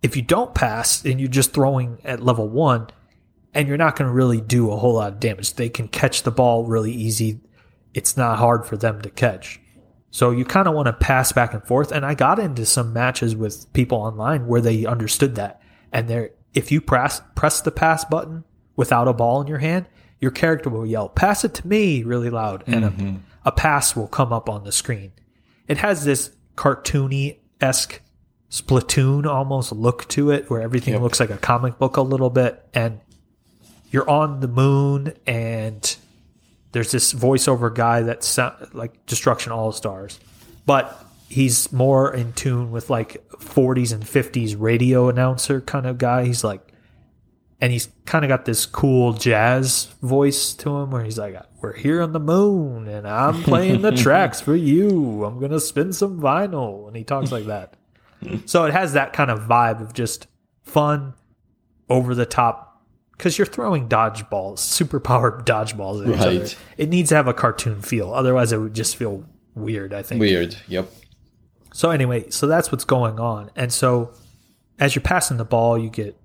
If 0.02 0.16
you 0.16 0.22
don't 0.22 0.54
pass 0.54 1.04
and 1.04 1.20
you're 1.20 1.28
just 1.28 1.52
throwing 1.52 1.98
at 2.04 2.22
level 2.22 2.48
one, 2.48 2.88
and 3.54 3.68
you're 3.68 3.76
not 3.76 3.96
going 3.96 4.08
to 4.08 4.14
really 4.14 4.40
do 4.40 4.70
a 4.70 4.76
whole 4.76 4.94
lot 4.94 5.12
of 5.12 5.20
damage, 5.20 5.54
they 5.54 5.68
can 5.68 5.88
catch 5.88 6.22
the 6.22 6.30
ball 6.30 6.64
really 6.64 6.92
easy. 6.92 7.40
It's 7.94 8.16
not 8.16 8.38
hard 8.38 8.66
for 8.66 8.76
them 8.76 9.02
to 9.02 9.10
catch. 9.10 9.60
So 10.10 10.30
you 10.30 10.44
kind 10.44 10.68
of 10.68 10.74
want 10.74 10.86
to 10.86 10.92
pass 10.92 11.32
back 11.32 11.54
and 11.54 11.64
forth. 11.64 11.92
And 11.92 12.04
I 12.04 12.14
got 12.14 12.38
into 12.38 12.66
some 12.66 12.92
matches 12.92 13.34
with 13.36 13.72
people 13.72 13.98
online 13.98 14.46
where 14.46 14.60
they 14.60 14.86
understood 14.86 15.36
that. 15.36 15.60
And 15.92 16.08
they're, 16.08 16.30
if 16.54 16.72
you 16.72 16.80
press 16.80 17.20
press 17.34 17.60
the 17.60 17.70
pass 17.70 18.04
button 18.04 18.44
without 18.76 19.08
a 19.08 19.12
ball 19.12 19.40
in 19.40 19.46
your 19.46 19.58
hand, 19.58 19.86
your 20.20 20.30
character 20.30 20.68
will 20.68 20.86
yell, 20.86 21.08
"Pass 21.08 21.44
it 21.44 21.54
to 21.54 21.66
me!" 21.66 22.02
really 22.02 22.28
loud, 22.30 22.64
and 22.66 22.84
a, 22.84 22.90
mm-hmm. 22.90 23.16
a 23.44 23.52
pass 23.52 23.96
will 23.96 24.08
come 24.08 24.32
up 24.32 24.48
on 24.48 24.64
the 24.64 24.72
screen. 24.72 25.12
It 25.66 25.78
has 25.78 26.04
this 26.04 26.30
cartoony 26.56 27.38
esque 27.60 28.00
Splatoon 28.50 29.26
almost 29.26 29.70
look 29.70 30.08
to 30.08 30.30
it, 30.32 30.50
where 30.50 30.60
everything 30.60 30.94
Yep. 30.94 31.02
looks 31.02 31.20
like 31.20 31.30
a 31.30 31.36
comic 31.36 31.78
book 31.78 31.96
a 31.96 32.02
little 32.02 32.30
bit, 32.30 32.62
and 32.74 33.00
you're 33.90 34.08
on 34.08 34.40
the 34.40 34.48
moon, 34.48 35.14
and 35.26 35.96
there's 36.72 36.92
this 36.92 37.12
voiceover 37.12 37.74
guy 37.74 38.02
that's 38.02 38.38
like 38.72 39.04
Destruction 39.06 39.52
All 39.52 39.72
Stars, 39.72 40.20
but 40.66 41.04
he's 41.28 41.72
more 41.72 42.12
in 42.12 42.32
tune 42.32 42.70
with 42.70 42.90
like 42.90 43.26
40s 43.38 43.92
and 43.92 44.02
50s 44.02 44.56
radio 44.58 45.08
announcer 45.08 45.60
kind 45.60 45.86
of 45.86 45.96
guy. 45.98 46.24
He's 46.24 46.44
like, 46.44 46.60
and 47.60 47.72
he's 47.72 47.88
kind 48.06 48.24
of 48.24 48.28
got 48.28 48.44
this 48.46 48.66
cool 48.66 49.12
jazz 49.12 49.86
voice 50.02 50.54
to 50.54 50.76
him 50.76 50.90
where 50.90 51.04
he's 51.04 51.18
like, 51.18 51.36
We're 51.60 51.74
here 51.74 52.02
on 52.02 52.12
the 52.12 52.20
moon 52.20 52.88
and 52.88 53.06
I'm 53.06 53.42
playing 53.42 53.82
the 53.82 53.92
tracks 53.96 54.40
for 54.40 54.56
you. 54.56 55.24
I'm 55.24 55.38
going 55.38 55.50
to 55.52 55.60
spin 55.60 55.92
some 55.92 56.20
vinyl. 56.20 56.88
And 56.88 56.96
he 56.96 57.04
talks 57.04 57.32
like 57.32 57.46
that. 57.46 57.74
So 58.44 58.66
it 58.66 58.74
has 58.74 58.92
that 58.92 59.14
kind 59.14 59.30
of 59.30 59.48
vibe 59.48 59.80
of 59.80 59.94
just 59.94 60.26
fun, 60.62 61.14
over 61.88 62.14
the 62.14 62.26
top, 62.26 62.69
because 63.20 63.36
you're 63.36 63.46
throwing 63.46 63.86
dodgeballs, 63.86 64.60
super 64.60 64.98
powered 64.98 65.44
dodgeballs 65.46 66.02
at 66.02 66.14
each 66.14 66.20
other. 66.20 66.40
Right. 66.40 66.58
It 66.78 66.88
needs 66.88 67.10
to 67.10 67.16
have 67.16 67.28
a 67.28 67.34
cartoon 67.34 67.82
feel. 67.82 68.14
Otherwise, 68.14 68.50
it 68.50 68.56
would 68.56 68.72
just 68.72 68.96
feel 68.96 69.26
weird, 69.54 69.92
I 69.92 70.00
think. 70.00 70.20
Weird. 70.20 70.56
Yep. 70.68 70.90
So 71.74 71.90
anyway, 71.90 72.30
so 72.30 72.46
that's 72.46 72.72
what's 72.72 72.84
going 72.84 73.20
on. 73.20 73.50
And 73.54 73.70
so 73.70 74.14
as 74.78 74.94
you're 74.94 75.02
passing 75.02 75.36
the 75.36 75.44
ball, 75.44 75.78
you 75.78 75.90
get 75.90 76.16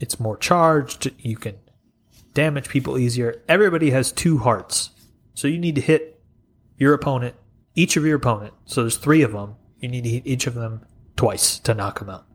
it's 0.00 0.20
more 0.20 0.36
charged, 0.36 1.10
you 1.18 1.36
can 1.36 1.56
damage 2.34 2.68
people 2.68 2.98
easier. 2.98 3.42
Everybody 3.48 3.90
has 3.90 4.12
two 4.12 4.36
hearts. 4.38 4.90
So 5.32 5.48
you 5.48 5.58
need 5.58 5.76
to 5.76 5.80
hit 5.80 6.20
your 6.76 6.92
opponent, 6.92 7.36
each 7.74 7.96
of 7.96 8.04
your 8.04 8.16
opponent. 8.16 8.52
So 8.66 8.82
there's 8.82 8.98
3 8.98 9.22
of 9.22 9.32
them. 9.32 9.54
You 9.80 9.88
need 9.88 10.04
to 10.04 10.10
hit 10.10 10.26
each 10.26 10.46
of 10.46 10.54
them 10.54 10.84
twice 11.16 11.58
to 11.60 11.72
knock 11.72 12.00
them 12.00 12.10
out. 12.10 12.26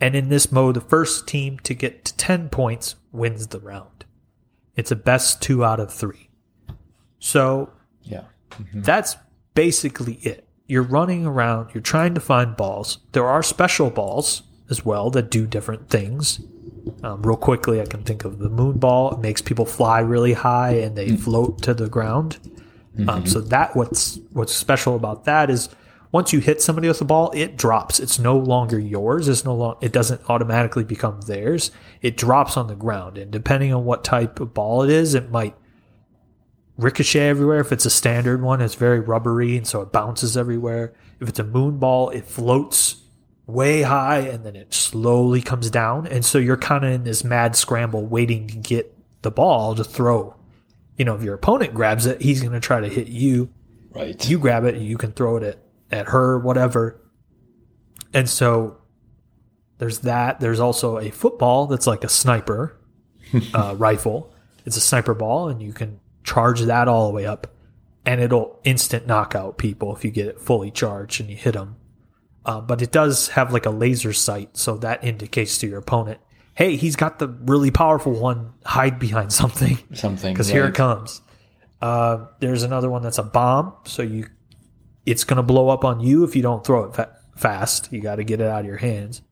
And 0.00 0.14
in 0.16 0.28
this 0.28 0.50
mode, 0.50 0.76
the 0.76 0.80
first 0.80 1.26
team 1.28 1.58
to 1.60 1.74
get 1.74 2.04
to 2.06 2.16
10 2.16 2.48
points 2.48 2.96
wins 3.12 3.48
the 3.48 3.60
round. 3.60 4.04
It's 4.76 4.90
a 4.90 4.96
best 4.96 5.42
2 5.42 5.64
out 5.64 5.78
of 5.80 5.92
3. 5.92 6.28
So 7.18 7.70
Yeah. 8.02 8.22
that's 8.74 9.16
basically 9.54 10.14
it. 10.22 10.46
You're 10.66 10.82
running 10.82 11.26
around, 11.26 11.70
you're 11.74 11.82
trying 11.82 12.14
to 12.14 12.20
find 12.20 12.56
balls. 12.56 12.98
There 13.12 13.26
are 13.26 13.42
special 13.42 13.90
balls 13.90 14.42
as 14.70 14.84
well 14.84 15.10
that 15.10 15.30
do 15.30 15.46
different 15.46 15.90
things. 15.90 16.40
Um, 17.02 17.22
real 17.22 17.36
quickly, 17.36 17.80
I 17.80 17.84
can 17.86 18.02
think 18.04 18.24
of 18.24 18.38
the 18.38 18.48
moon 18.48 18.78
ball. 18.78 19.12
It 19.14 19.20
makes 19.20 19.42
people 19.42 19.66
fly 19.66 19.98
really 20.00 20.32
high 20.32 20.74
and 20.76 20.96
they 20.96 21.14
float 21.16 21.60
to 21.62 21.74
the 21.74 21.88
ground. 21.88 22.38
Um, 23.08 23.24
so 23.26 23.40
that 23.40 23.74
what's 23.76 24.18
what's 24.32 24.52
special 24.54 24.94
about 24.96 25.24
that 25.24 25.48
is 25.50 25.68
once 26.12 26.32
you 26.32 26.40
hit 26.40 26.60
somebody 26.60 26.88
with 26.88 27.00
a 27.00 27.04
ball, 27.04 27.30
it 27.34 27.56
drops. 27.56 28.00
It's 28.00 28.18
no 28.18 28.36
longer 28.36 28.78
yours. 28.78 29.28
It's 29.28 29.44
no 29.44 29.54
long. 29.54 29.76
It 29.80 29.92
doesn't 29.92 30.28
automatically 30.28 30.84
become 30.84 31.20
theirs. 31.22 31.70
It 32.02 32.16
drops 32.16 32.56
on 32.56 32.66
the 32.66 32.74
ground, 32.74 33.16
and 33.16 33.30
depending 33.30 33.72
on 33.72 33.84
what 33.84 34.02
type 34.02 34.40
of 34.40 34.52
ball 34.52 34.82
it 34.82 34.90
is, 34.90 35.14
it 35.14 35.30
might 35.30 35.54
ricochet 36.80 37.28
everywhere. 37.28 37.60
If 37.60 37.72
it's 37.72 37.84
a 37.84 37.90
standard 37.90 38.42
one, 38.42 38.60
it's 38.60 38.74
very 38.74 39.00
rubbery 39.00 39.56
and 39.56 39.66
so 39.66 39.82
it 39.82 39.92
bounces 39.92 40.36
everywhere. 40.36 40.94
If 41.20 41.28
it's 41.28 41.38
a 41.38 41.44
moon 41.44 41.78
ball, 41.78 42.10
it 42.10 42.24
floats 42.24 43.02
way 43.46 43.82
high 43.82 44.20
and 44.20 44.44
then 44.44 44.56
it 44.56 44.72
slowly 44.72 45.42
comes 45.42 45.70
down. 45.70 46.06
And 46.06 46.24
so 46.24 46.38
you're 46.38 46.56
kind 46.56 46.84
of 46.84 46.92
in 46.92 47.04
this 47.04 47.24
mad 47.24 47.56
scramble 47.56 48.06
waiting 48.06 48.48
to 48.48 48.56
get 48.56 48.96
the 49.22 49.30
ball 49.30 49.74
to 49.74 49.84
throw. 49.84 50.36
You 50.96 51.04
know, 51.04 51.14
if 51.14 51.22
your 51.22 51.34
opponent 51.34 51.74
grabs 51.74 52.06
it, 52.06 52.22
he's 52.22 52.40
going 52.40 52.52
to 52.52 52.60
try 52.60 52.80
to 52.80 52.88
hit 52.88 53.08
you. 53.08 53.50
Right. 53.90 54.28
You 54.28 54.38
grab 54.38 54.64
it, 54.64 54.76
you 54.76 54.96
can 54.96 55.12
throw 55.12 55.36
it 55.36 55.42
at, 55.42 55.58
at 55.90 56.08
her, 56.08 56.38
whatever. 56.38 57.00
And 58.12 58.28
so 58.28 58.78
there's 59.78 60.00
that. 60.00 60.40
There's 60.40 60.60
also 60.60 60.98
a 60.98 61.10
football 61.10 61.66
that's 61.66 61.86
like 61.86 62.04
a 62.04 62.08
sniper 62.08 62.76
uh, 63.54 63.74
rifle. 63.76 64.32
It's 64.66 64.76
a 64.76 64.80
sniper 64.80 65.14
ball, 65.14 65.48
and 65.48 65.62
you 65.62 65.72
can 65.72 66.00
charge 66.24 66.60
that 66.62 66.86
all 66.88 67.08
the 67.08 67.14
way 67.14 67.26
up, 67.26 67.46
and 68.04 68.20
it'll 68.20 68.60
instant 68.64 69.06
knock 69.06 69.34
out 69.34 69.56
people 69.58 69.94
if 69.96 70.04
you 70.04 70.10
get 70.10 70.26
it 70.26 70.40
fully 70.40 70.70
charged 70.70 71.20
and 71.20 71.30
you 71.30 71.36
hit 71.36 71.54
them. 71.54 71.76
Uh, 72.44 72.60
but 72.60 72.82
it 72.82 72.90
does 72.92 73.28
have 73.28 73.52
like 73.52 73.66
a 73.66 73.70
laser 73.70 74.12
sight, 74.12 74.56
so 74.56 74.76
that 74.78 75.02
indicates 75.04 75.58
to 75.58 75.66
your 75.66 75.78
opponent, 75.78 76.20
hey, 76.54 76.76
he's 76.76 76.96
got 76.96 77.18
the 77.18 77.28
really 77.28 77.70
powerful 77.70 78.12
one. 78.12 78.52
Hide 78.64 78.98
behind 78.98 79.32
something 79.42 79.78
Something. 79.94 80.34
because 80.34 80.48
here 80.48 80.66
it 80.66 80.74
comes. 80.74 81.22
Uh, 81.80 82.26
there's 82.40 82.62
another 82.62 82.90
one 82.90 83.02
that's 83.02 83.18
a 83.18 83.22
bomb, 83.22 83.72
so 83.84 84.02
you 84.02 84.26
it's 85.06 85.24
going 85.24 85.36
to 85.38 85.42
blow 85.42 85.68
up 85.68 85.84
on 85.84 86.00
you 86.00 86.24
if 86.24 86.36
you 86.36 86.42
don't 86.42 86.64
throw 86.64 86.84
it 86.84 86.94
fa- 86.94 87.16
fast. 87.36 87.92
You 87.92 88.00
got 88.00 88.16
to 88.16 88.24
get 88.24 88.40
it 88.40 88.46
out 88.46 88.60
of 88.60 88.66
your 88.66 88.76
hands. 88.78 89.22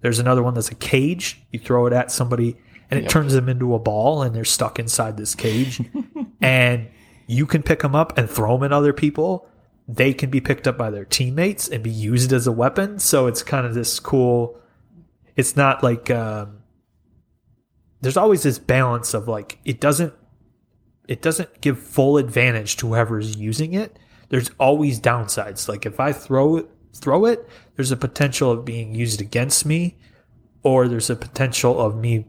There's 0.00 0.18
another 0.18 0.42
one 0.42 0.54
that's 0.54 0.70
a 0.70 0.74
cage. 0.74 1.42
You 1.52 1.58
throw 1.58 1.86
it 1.86 1.92
at 1.92 2.10
somebody, 2.10 2.56
and 2.90 2.98
it 2.98 3.02
Yep. 3.04 3.10
turns 3.12 3.32
them 3.34 3.48
into 3.48 3.74
a 3.74 3.78
ball, 3.78 4.22
and 4.22 4.34
they're 4.34 4.44
stuck 4.44 4.78
inside 4.78 5.16
this 5.16 5.34
cage. 5.34 5.80
and 6.40 6.88
you 7.26 7.46
can 7.46 7.62
pick 7.62 7.80
them 7.80 7.94
up 7.94 8.16
and 8.18 8.28
throw 8.28 8.56
them 8.56 8.64
at 8.64 8.72
other 8.72 8.92
people. 8.92 9.46
They 9.86 10.12
can 10.12 10.30
be 10.30 10.40
picked 10.40 10.66
up 10.66 10.76
by 10.78 10.90
their 10.90 11.04
teammates 11.04 11.68
and 11.68 11.82
be 11.82 11.90
used 11.90 12.32
as 12.32 12.46
a 12.46 12.52
weapon. 12.52 12.98
So 12.98 13.26
it's 13.26 13.42
kind 13.42 13.66
of 13.66 13.74
this 13.74 14.00
cool. 14.00 14.58
It's 15.36 15.56
not 15.56 15.82
like 15.82 16.10
um, 16.10 16.58
there's 18.00 18.16
always 18.16 18.42
this 18.42 18.58
balance 18.58 19.14
of 19.14 19.28
like 19.28 19.58
it 19.64 19.80
doesn't 19.80 20.12
it 21.08 21.20
doesn't 21.22 21.60
give 21.60 21.78
full 21.80 22.16
advantage 22.16 22.76
to 22.78 22.88
whoever's 22.88 23.36
using 23.36 23.72
it. 23.74 23.98
There's 24.32 24.50
always 24.58 24.98
downsides. 24.98 25.68
Like 25.68 25.84
if 25.84 26.00
I 26.00 26.12
throw 26.12 26.56
it, 26.56 26.66
throw 26.94 27.26
it, 27.26 27.46
there's 27.76 27.92
a 27.92 27.98
potential 27.98 28.50
of 28.50 28.64
being 28.64 28.94
used 28.94 29.20
against 29.20 29.66
me, 29.66 29.98
or 30.62 30.88
there's 30.88 31.10
a 31.10 31.16
potential 31.16 31.78
of 31.78 31.94
me, 31.96 32.24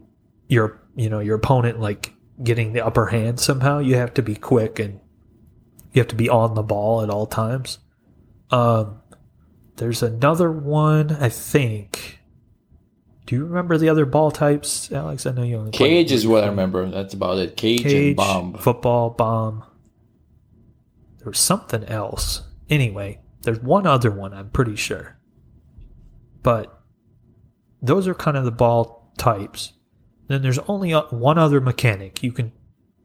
your 0.46 0.82
you 0.94 1.08
know 1.08 1.20
your 1.20 1.36
opponent 1.36 1.80
like 1.80 2.12
getting 2.42 2.74
the 2.74 2.84
upper 2.84 3.06
hand 3.06 3.40
somehow. 3.40 3.78
You 3.78 3.96
have 3.96 4.12
to 4.14 4.22
be 4.22 4.34
quick 4.34 4.78
and 4.78 5.00
you 5.94 6.00
have 6.02 6.08
to 6.08 6.14
be 6.14 6.28
on 6.28 6.54
the 6.54 6.62
ball 6.62 7.00
at 7.00 7.08
all 7.08 7.24
times. 7.26 7.78
Um, 8.50 9.00
there's 9.76 10.02
another 10.02 10.52
one 10.52 11.10
I 11.10 11.30
think. 11.30 12.20
Do 13.24 13.34
you 13.34 13.46
remember 13.46 13.78
the 13.78 13.88
other 13.88 14.04
ball 14.04 14.30
types, 14.30 14.92
Alex? 14.92 15.24
I 15.24 15.32
know 15.32 15.42
you 15.42 15.56
only 15.56 15.70
Cage 15.70 16.12
is 16.12 16.26
what 16.26 16.44
I 16.44 16.48
remember. 16.48 16.86
That's 16.90 17.14
about 17.14 17.38
it. 17.38 17.56
Cage, 17.56 17.86
and 17.86 18.14
bomb. 18.14 18.58
football, 18.58 19.08
bomb. 19.08 19.64
There 21.24 21.30
was 21.30 21.40
something 21.40 21.84
else. 21.84 22.42
Anyway, 22.68 23.18
there's 23.42 23.60
one 23.60 23.86
other 23.86 24.10
one, 24.10 24.34
I'm 24.34 24.50
pretty 24.50 24.76
sure. 24.76 25.18
But 26.42 26.78
those 27.80 28.06
are 28.06 28.14
kind 28.14 28.36
of 28.36 28.44
the 28.44 28.50
ball 28.50 29.10
types. 29.16 29.72
Then 30.28 30.42
there's 30.42 30.58
only 30.60 30.92
uh, 30.92 31.04
one 31.08 31.38
other 31.38 31.62
mechanic. 31.62 32.22
You 32.22 32.30
can, 32.30 32.52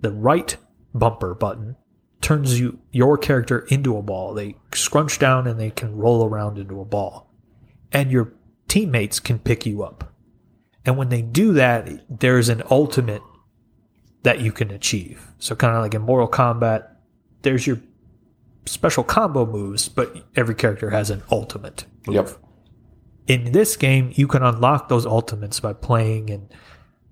the 0.01 0.11
right 0.11 0.57
bumper 0.93 1.33
button 1.33 1.77
turns 2.19 2.59
you 2.59 2.79
your 2.91 3.17
character 3.17 3.59
into 3.69 3.95
a 3.95 4.01
ball. 4.01 4.33
They 4.33 4.57
scrunch 4.73 5.17
down 5.17 5.47
and 5.47 5.57
they 5.57 5.69
can 5.69 5.95
roll 5.95 6.25
around 6.25 6.57
into 6.57 6.81
a 6.81 6.85
ball. 6.85 7.33
And 7.93 8.11
your 8.11 8.33
teammates 8.67 9.21
can 9.21 9.39
pick 9.39 9.65
you 9.65 9.81
up. 9.81 10.13
And 10.85 10.97
when 10.97 11.07
they 11.07 11.21
do 11.21 11.53
that, 11.53 11.89
there's 12.09 12.49
an 12.49 12.63
ultimate 12.69 13.21
that 14.23 14.41
you 14.41 14.51
can 14.51 14.71
achieve. 14.71 15.25
So 15.39 15.55
kind 15.55 15.77
of 15.77 15.81
like 15.81 15.93
in 15.93 16.01
Mortal 16.01 16.27
Kombat, 16.27 16.85
there's 17.43 17.65
your 17.65 17.79
special 18.65 19.03
combo 19.03 19.45
moves, 19.45 19.89
but 19.89 20.15
every 20.35 20.55
character 20.55 20.89
has 20.89 21.09
an 21.09 21.23
ultimate. 21.31 21.85
Move. 22.05 22.15
Yep. 22.15 22.29
In 23.27 23.51
this 23.51 23.77
game, 23.77 24.11
you 24.15 24.27
can 24.27 24.43
unlock 24.43 24.89
those 24.89 25.05
ultimates 25.05 25.59
by 25.59 25.73
playing 25.73 26.29
and 26.29 26.51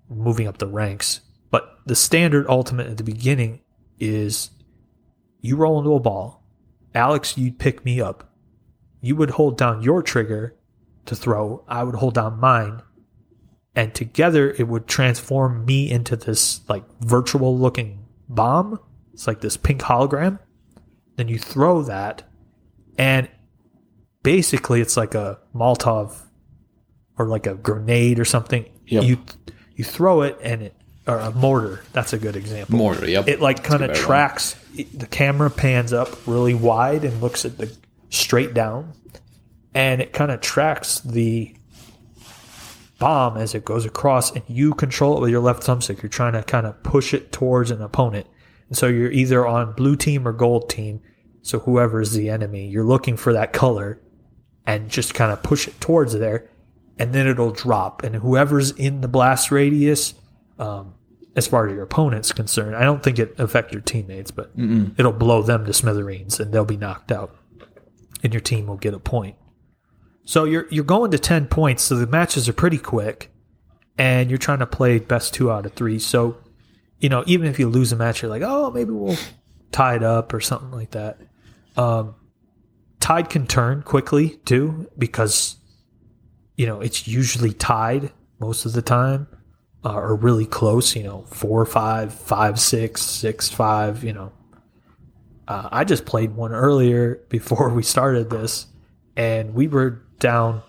moving 0.09 0.47
up 0.47 0.57
the 0.57 0.67
ranks. 0.67 1.21
But 1.51 1.77
the 1.85 1.95
standard 1.95 2.47
ultimate 2.49 2.87
at 2.87 2.97
the 2.97 3.03
beginning 3.03 3.61
is 3.99 4.51
you 5.41 5.55
roll 5.55 5.79
into 5.79 5.93
a 5.93 5.99
ball. 5.99 6.43
Alex, 6.95 7.37
you'd 7.37 7.59
pick 7.59 7.85
me 7.85 8.01
up. 8.01 8.33
You 9.01 9.15
would 9.15 9.31
hold 9.31 9.57
down 9.57 9.81
your 9.81 10.01
trigger 10.01 10.55
to 11.05 11.15
throw. 11.15 11.63
I 11.67 11.83
would 11.83 11.95
hold 11.95 12.15
down 12.15 12.39
mine. 12.39 12.81
And 13.75 13.93
together 13.93 14.49
it 14.49 14.67
would 14.67 14.87
transform 14.87 15.65
me 15.65 15.89
into 15.89 16.15
this 16.15 16.67
like 16.67 16.83
virtual 17.01 17.57
looking 17.57 18.05
bomb 18.27 18.79
It's 19.13 19.27
like 19.27 19.41
this 19.41 19.55
pink 19.55 19.81
hologram. 19.81 20.39
Then 21.17 21.27
you 21.27 21.37
throw 21.37 21.81
that, 21.83 22.23
and 22.97 23.27
basically 24.23 24.79
it's 24.81 24.95
like 24.95 25.13
a 25.15 25.39
Molotov 25.53 26.15
or 27.17 27.25
like 27.27 27.45
a 27.47 27.55
grenade 27.55 28.19
or 28.19 28.25
something. 28.25 28.65
Yep. 28.87 29.03
You 29.03 29.17
you 29.75 29.83
throw 29.83 30.21
it 30.21 30.37
and 30.41 30.61
it 30.61 30.73
or 31.07 31.17
a 31.19 31.31
mortar. 31.31 31.81
That's 31.93 32.13
a 32.13 32.17
good 32.17 32.35
example. 32.35 32.75
Mortar, 32.77 33.07
yep. 33.09 33.27
It 33.27 33.41
like 33.41 33.63
kind 33.63 33.83
of 33.83 33.93
tracks. 33.95 34.55
it- 34.75 34.97
The 34.99 35.07
camera 35.07 35.49
pans 35.49 35.91
up 35.93 36.09
really 36.27 36.53
wide 36.53 37.03
and 37.03 37.19
looks 37.21 37.45
at 37.45 37.57
the 37.57 37.71
straight 38.09 38.53
down, 38.53 38.93
and 39.73 40.01
it 40.01 40.13
kind 40.13 40.31
of 40.31 40.39
tracks 40.41 40.99
the 41.01 41.55
bomb 42.99 43.37
as 43.37 43.53
it 43.55 43.63
goes 43.65 43.85
across, 43.85 44.31
and 44.31 44.43
you 44.47 44.73
control 44.73 45.17
it 45.17 45.21
with 45.21 45.29
your 45.29 45.41
left 45.41 45.63
thumbstick. 45.63 46.01
You're 46.01 46.09
trying 46.09 46.33
to 46.33 46.43
kind 46.43 46.65
of 46.65 46.81
push 46.83 47.13
it 47.13 47.31
towards 47.31 47.71
an 47.71 47.81
opponent, 47.81 48.27
and 48.69 48.77
so 48.77 48.87
you're 48.87 49.11
either 49.11 49.45
on 49.45 49.73
blue 49.73 49.95
team 49.95 50.27
or 50.27 50.33
gold 50.33 50.69
team. 50.69 51.01
So 51.41 51.59
whoever's 51.59 52.11
the 52.11 52.29
enemy, 52.29 52.67
you're 52.67 52.83
looking 52.83 53.15
for 53.15 53.33
that 53.33 53.53
color, 53.53 54.01
and 54.65 54.89
just 54.89 55.13
kind 55.13 55.31
of 55.31 55.41
push 55.43 55.67
it 55.67 55.79
towards 55.79 56.13
there, 56.13 56.49
and 56.99 57.13
then 57.13 57.25
it'll 57.27 57.51
drop. 57.51 58.03
And 58.03 58.15
whoever's 58.17 58.71
in 58.71 58.99
the 59.01 59.07
blast 59.07 59.49
radius, 59.49 60.13
um, 60.59 60.93
as 61.37 61.47
far 61.47 61.67
as 61.67 61.73
your 61.73 61.83
opponent's 61.83 62.33
concerned, 62.33 62.75
I 62.75 62.83
don't 62.83 63.01
think 63.01 63.17
it 63.19 63.39
affect 63.39 63.71
your 63.71 63.81
teammates, 63.81 64.31
but 64.31 64.51
it'll 64.97 65.13
blow 65.13 65.41
them 65.41 65.65
to 65.65 65.73
smithereens, 65.73 66.39
and 66.39 66.51
they'll 66.51 66.65
be 66.65 66.75
knocked 66.77 67.11
out, 67.11 67.33
and 68.23 68.33
your 68.33 68.41
team 68.41 68.67
will 68.67 68.77
get 68.77 68.93
a 68.93 68.99
point. 68.99 69.35
So 70.25 70.43
you're 70.43 70.67
you're 70.69 70.83
going 70.83 71.11
to 71.11 71.19
ten 71.19 71.45
points, 71.47 71.83
so 71.83 71.95
the 71.95 72.07
matches 72.07 72.49
are 72.49 72.53
pretty 72.53 72.79
quick, 72.79 73.31
and 73.97 74.29
you're 74.29 74.37
trying 74.37 74.59
to 74.59 74.67
play 74.67 74.99
best 74.99 75.33
two 75.33 75.49
out 75.49 75.65
of 75.65 75.73
three. 75.73 75.99
So, 75.99 76.37
you 76.99 77.09
know, 77.09 77.23
even 77.27 77.47
if 77.47 77.59
you 77.59 77.69
lose 77.69 77.91
a 77.91 77.95
match, 77.95 78.21
you're 78.21 78.31
like, 78.31 78.41
oh, 78.43 78.71
maybe 78.71 78.91
we'll 78.91 79.17
tie 79.71 79.95
it 79.95 80.03
up 80.03 80.33
or 80.33 80.39
something 80.39 80.71
like 80.71 80.91
that. 80.91 81.19
Um, 81.75 82.15
tide 82.99 83.29
can 83.29 83.45
turn 83.45 83.83
quickly 83.83 84.37
too 84.45 84.89
because 84.97 85.57
you 86.55 86.65
know 86.65 86.81
it's 86.81 87.07
usually 87.07 87.53
tied 87.53 88.11
most 88.39 88.65
of 88.65 88.73
the 88.73 88.81
time 88.81 89.27
uh, 89.85 89.93
or 89.93 90.15
really 90.15 90.45
close. 90.45 90.95
You 90.95 91.03
know, 91.03 91.21
four, 91.27 91.65
five, 91.65 92.13
five, 92.13 92.59
six, 92.59 93.01
six, 93.01 93.49
five. 93.49 94.03
You 94.03 94.13
know, 94.13 94.31
uh, 95.47 95.69
I 95.71 95.83
just 95.83 96.05
played 96.05 96.35
one 96.35 96.51
earlier 96.51 97.21
before 97.29 97.69
we 97.69 97.83
started 97.83 98.29
this, 98.29 98.67
and 99.15 99.53
we 99.53 99.67
were 99.67 100.01
down 100.19 100.63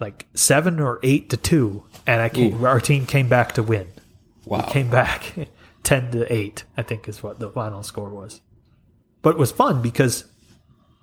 like 0.00 0.26
seven 0.34 0.80
or 0.80 0.98
eight 1.02 1.30
to 1.30 1.36
two, 1.36 1.84
and 2.06 2.20
I 2.20 2.28
came, 2.28 2.64
our 2.64 2.80
team 2.80 3.06
came 3.06 3.28
back 3.28 3.52
to 3.52 3.62
win. 3.62 3.86
Wow. 4.46 4.62
Came 4.62 4.88
back 4.88 5.34
ten 5.82 6.10
to 6.12 6.32
eight, 6.32 6.64
I 6.76 6.82
think 6.82 7.08
is 7.08 7.22
what 7.22 7.38
the 7.38 7.50
final 7.50 7.82
score 7.82 8.08
was. 8.08 8.40
But 9.20 9.34
it 9.34 9.38
was 9.38 9.52
fun 9.52 9.82
because 9.82 10.24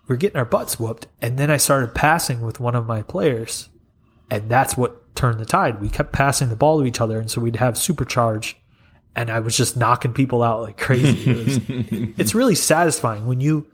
we 0.08 0.16
are 0.16 0.18
getting 0.18 0.38
our 0.38 0.46
butts 0.46 0.80
whooped, 0.80 1.08
and 1.22 1.38
then 1.38 1.52
I 1.52 1.58
started 1.58 1.94
passing 1.94 2.42
with 2.42 2.60
one 2.60 2.76
of 2.76 2.88
my 2.88 3.04
players, 3.04 3.70
and 4.32 4.50
that's 4.50 4.76
what 4.76 5.16
turned 5.16 5.40
the 5.40 5.46
tide. 5.46 5.82
We 5.82 5.90
kept 5.90 6.14
passing 6.14 6.50
the 6.50 6.56
ball 6.56 6.80
to 6.80 6.86
each 6.86 7.02
other, 7.02 7.20
and 7.20 7.30
so 7.30 7.42
we'd 7.42 7.58
have 7.58 7.76
supercharge, 7.76 8.56
and 9.16 9.30
I 9.30 9.40
was 9.40 9.56
just 9.56 9.78
knocking 9.78 10.14
people 10.14 10.42
out 10.42 10.62
like 10.62 10.78
crazy. 10.78 11.30
It 11.30 11.38
was, 11.38 11.60
it's 12.18 12.34
really 12.34 12.56
satisfying 12.56 13.28
when 13.28 13.42
you 13.42 13.68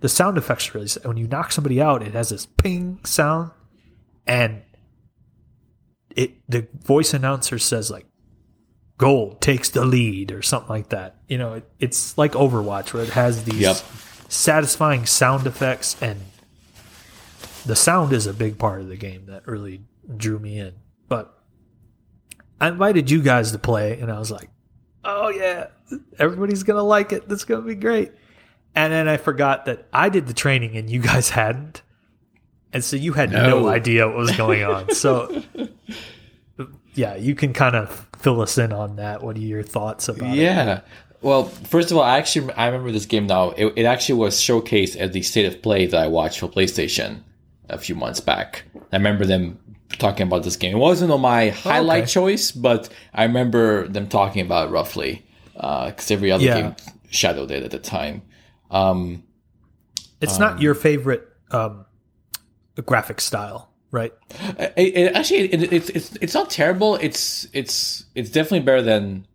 the 0.00 0.08
sound 0.10 0.36
effects 0.36 0.74
really 0.74 0.86
when 1.04 1.16
you 1.16 1.26
knock 1.26 1.50
somebody 1.50 1.80
out 1.80 2.02
it 2.02 2.12
has 2.12 2.28
this 2.28 2.44
ping 2.44 3.00
sound 3.04 3.50
and 4.26 4.60
it 6.10 6.32
the 6.46 6.68
voice 6.82 7.14
announcer 7.14 7.58
says 7.58 7.90
like 7.90 8.04
gold 8.98 9.40
takes 9.40 9.70
the 9.70 9.84
lead 9.84 10.30
or 10.32 10.40
something 10.42 10.68
like 10.68 10.88
that 10.90 11.16
you 11.28 11.36
know 11.38 11.54
it, 11.54 11.68
it's 11.80 12.16
like 12.16 12.32
overwatch 12.32 12.92
where 12.92 13.02
it 13.02 13.10
has 13.10 13.44
these 13.44 13.60
Yep. 13.60 13.76
satisfying 14.28 15.04
sound 15.06 15.46
effects 15.46 15.96
and 16.00 16.20
the 17.66 17.74
sound 17.76 18.12
is 18.12 18.26
a 18.26 18.32
big 18.34 18.58
part 18.58 18.80
of 18.80 18.88
the 18.88 18.96
game 18.96 19.26
that 19.26 19.46
really 19.46 19.80
drew 20.16 20.38
me 20.38 20.58
in 20.58 20.74
but 21.08 21.36
i 22.60 22.68
invited 22.68 23.10
you 23.10 23.20
guys 23.22 23.50
to 23.52 23.58
play 23.58 23.98
and 24.00 24.12
i 24.12 24.18
was 24.18 24.30
like 24.30 24.48
oh 25.04 25.28
yeah 25.28 25.66
everybody's 26.18 26.62
gonna 26.62 26.82
like 26.82 27.12
it 27.12 27.28
this 27.28 27.40
is 27.40 27.44
gonna 27.44 27.62
be 27.62 27.74
great 27.74 28.12
and 28.76 28.92
then 28.92 29.06
I 29.06 29.18
forgot 29.18 29.66
that 29.66 29.86
I 29.92 30.08
did 30.08 30.26
the 30.26 30.34
training 30.34 30.76
and 30.76 30.90
you 30.90 30.98
guys 30.98 31.30
hadn't. 31.40 31.82
And 32.72 32.82
so 32.82 32.96
you 32.96 33.12
had 33.12 33.30
no, 33.30 33.60
No. 33.60 33.68
idea 33.68 34.08
what 34.08 34.16
was 34.16 34.36
going 34.36 34.64
on. 34.64 34.90
So, 34.90 35.44
yeah, 36.94 37.16
you 37.16 37.34
can 37.34 37.52
kind 37.52 37.76
of 37.76 38.08
fill 38.18 38.40
us 38.40 38.58
in 38.58 38.72
on 38.72 38.96
that. 38.96 39.22
What 39.22 39.36
are 39.36 39.40
your 39.40 39.62
thoughts 39.62 40.08
about 40.08 40.30
it? 40.30 40.36
Yeah. 40.36 40.80
Well, 41.22 41.44
first 41.44 41.90
of 41.90 41.96
all, 41.96 42.02
I 42.02 42.18
actually 42.18 42.52
I 42.52 42.66
remember 42.66 42.92
this 42.92 43.06
game 43.06 43.26
now. 43.26 43.50
It, 43.50 43.72
it 43.76 43.84
actually 43.84 44.18
was 44.18 44.36
showcased 44.36 45.00
at 45.00 45.12
the 45.12 45.22
state 45.22 45.46
of 45.46 45.62
play 45.62 45.86
that 45.86 45.98
I 46.00 46.06
watched 46.06 46.40
for 46.40 46.48
PlayStation 46.48 47.20
a 47.70 47.78
few 47.78 47.94
months 47.94 48.20
back. 48.20 48.64
I 48.92 48.96
remember 48.96 49.24
them 49.24 49.58
talking 49.98 50.26
about 50.26 50.42
this 50.42 50.56
game. 50.56 50.76
It 50.76 50.78
wasn't 50.78 51.10
on 51.12 51.20
my 51.22 51.48
highlight 51.48 52.04
okay. 52.04 52.12
choice, 52.12 52.50
but 52.52 52.88
I 53.14 53.24
remember 53.24 53.88
them 53.88 54.08
talking 54.08 54.42
about 54.44 54.68
it 54.68 54.70
roughly 54.72 55.24
because 55.54 56.10
every 56.10 56.30
other 56.30 56.44
Yeah. 56.44 56.60
game 56.60 56.76
shadowed 57.10 57.50
it 57.50 57.62
at 57.62 57.70
the 57.70 57.78
time. 57.78 58.22
Um, 58.70 59.22
It's 60.20 60.38
not 60.38 60.60
your 60.60 60.74
favorite 60.74 61.26
um, 61.50 61.86
graphic 62.84 63.20
style, 63.20 63.70
right? 63.94 64.12
It, 64.58 64.72
it 64.76 65.16
actually 65.16 65.52
it, 65.54 65.72
it's 65.72 65.88
it's 65.90 66.16
it's 66.20 66.34
not 66.34 66.50
terrible. 66.50 66.96
It's 66.96 67.46
it's 67.52 68.04
it's 68.14 68.28
definitely 68.28 68.60
better 68.60 68.82
than 68.82 69.26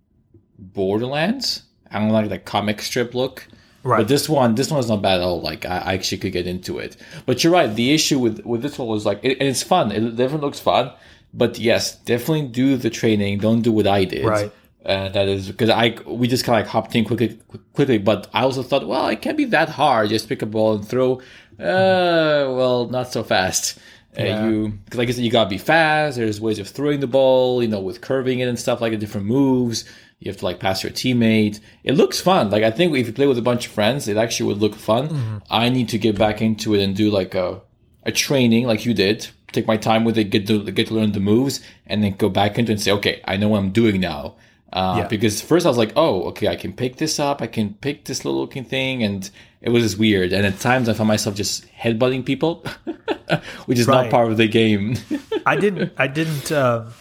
Borderlands. 0.60 1.64
I 1.90 2.00
don't 2.00 2.10
like 2.10 2.30
the 2.30 2.38
comic 2.38 2.82
strip 2.82 3.16
look. 3.16 3.48
Right. 3.82 4.00
But 4.00 4.10
this 4.10 4.28
one, 4.28 4.56
this 4.56 4.70
one 4.70 4.82
is 4.82 4.90
not 4.90 5.02
bad 5.02 5.22
at 5.22 5.24
all. 5.24 5.40
Like 5.42 5.66
I, 5.66 5.78
I 5.78 5.94
actually 5.94 6.18
could 6.18 6.34
get 6.34 6.46
into 6.46 6.78
it. 6.78 6.98
But 7.26 7.44
you're 7.44 7.54
right. 7.54 7.74
The 7.74 7.94
issue 7.94 8.20
with 8.20 8.46
with 8.46 8.62
this 8.62 8.78
one 8.78 8.90
was 8.90 9.06
like, 9.06 9.22
it, 9.24 9.38
and 9.40 9.48
it's 9.48 9.64
fun. 9.64 9.92
It 9.92 10.02
definitely 10.18 10.46
looks 10.46 10.60
fun. 10.60 10.92
But 11.34 11.58
yes, 11.58 11.96
definitely 11.96 12.48
do 12.48 12.76
the 12.76 12.90
training. 12.90 13.40
Don't 13.40 13.62
do 13.62 13.72
what 13.72 13.88
I 13.88 14.04
did. 14.04 14.26
Right. 14.26 14.52
Uh, 14.86 15.10
that 15.10 15.28
is 15.28 15.48
because 15.48 15.70
I 15.70 15.98
we 16.06 16.28
just 16.28 16.44
kind 16.44 16.60
of 16.60 16.66
like 16.66 16.72
hopped 16.72 16.96
in 16.96 17.06
quickly, 17.06 17.40
quickly. 17.74 17.98
But 17.98 18.28
I 18.34 18.42
also 18.44 18.64
thought, 18.64 18.86
well, 18.86 19.08
it 19.08 19.22
can't 19.22 19.38
be 19.38 19.46
that 19.46 19.70
hard. 19.70 20.10
Just 20.10 20.28
pick 20.28 20.42
a 20.42 20.46
ball 20.46 20.76
and 20.76 20.88
throw. 20.88 21.22
Uh, 21.60 22.48
well, 22.56 22.88
not 22.90 23.12
so 23.12 23.24
fast. 23.24 23.78
Uh, 24.18 24.50
you, 24.50 24.74
cause 24.90 24.98
like 24.98 25.08
I 25.08 25.12
said, 25.12 25.24
you 25.24 25.32
gotta 25.32 25.50
be 25.50 25.58
fast. 25.58 26.18
There's 26.18 26.42
ways 26.42 26.60
of 26.60 26.68
throwing 26.68 27.00
the 27.00 27.08
ball, 27.08 27.62
you 27.62 27.68
know, 27.70 27.80
with 27.80 28.02
curving 28.02 28.40
it 28.40 28.48
and 28.48 28.58
stuff 28.60 28.82
like 28.82 28.92
the 28.92 28.98
different 28.98 29.28
moves. 29.28 29.86
You 30.20 30.30
have 30.32 30.38
to 30.38 30.46
like 30.46 30.60
pass 30.60 30.84
your 30.84 30.92
teammate. 30.92 31.60
It 31.84 31.94
looks 31.94 32.20
fun. 32.20 32.50
Like 32.50 32.64
I 32.64 32.72
think 32.72 32.96
if 32.98 33.08
you 33.08 33.14
play 33.14 33.28
with 33.28 33.38
a 33.38 33.42
bunch 33.44 33.68
of 33.68 33.72
friends, 33.72 34.08
it 34.08 34.18
actually 34.18 34.48
would 34.48 34.58
look 34.62 34.76
fun. 34.76 35.42
I 35.50 35.70
need 35.70 35.90
to 35.90 35.98
get 35.98 36.18
back 36.18 36.42
into 36.42 36.74
it 36.76 36.84
and 36.84 36.96
do 36.96 37.10
like 37.10 37.36
a 37.36 37.62
a 38.04 38.12
training 38.12 38.66
like 38.66 38.86
you 38.86 38.94
did. 38.94 39.28
Take 39.52 39.66
my 39.68 39.78
time 39.78 40.04
with 40.06 40.18
it, 40.18 40.26
get 40.26 40.46
to 40.48 40.64
get 40.72 40.88
to 40.88 40.94
learn 40.94 41.12
the 41.14 41.20
moves, 41.20 41.62
and 41.88 42.04
then 42.04 42.14
go 42.18 42.30
back 42.30 42.60
into 42.60 42.72
it 42.72 42.76
and 42.76 42.82
say, 42.82 42.92
okay, 42.92 43.22
I 43.26 43.38
know 43.38 43.50
what 43.50 43.60
I'm 43.60 43.72
doing 43.72 44.02
now. 44.02 44.36
Uh, 44.74 44.96
Yeah. 45.00 45.08
Because 45.08 45.42
first 45.42 45.66
I 45.66 45.70
was 45.70 45.78
like, 45.78 45.94
oh, 45.96 46.24
okay, 46.30 46.48
I 46.48 46.56
can 46.56 46.74
pick 46.74 46.98
this 46.98 47.20
up. 47.20 47.42
I 47.42 47.48
can 47.48 47.74
pick 47.76 48.06
this 48.06 48.26
little 48.26 48.40
looking 48.42 48.64
thing, 48.66 49.02
and 49.04 49.30
it 49.62 49.70
was 49.70 49.84
just 49.84 49.98
weird. 49.98 50.32
And 50.34 50.46
at 50.46 50.60
times 50.60 50.88
I 50.90 50.94
found 50.94 51.08
myself 51.08 51.36
just 51.36 51.66
headbutting 51.74 52.26
people, 52.26 52.64
which 53.66 53.80
is 53.80 53.88
not 53.88 54.10
part 54.10 54.32
of 54.32 54.38
the 54.38 54.48
game. 54.48 54.96
I 55.46 55.56
didn't. 55.56 55.94
I 55.98 56.08
didn't. 56.08 56.52
Um, 56.52 56.94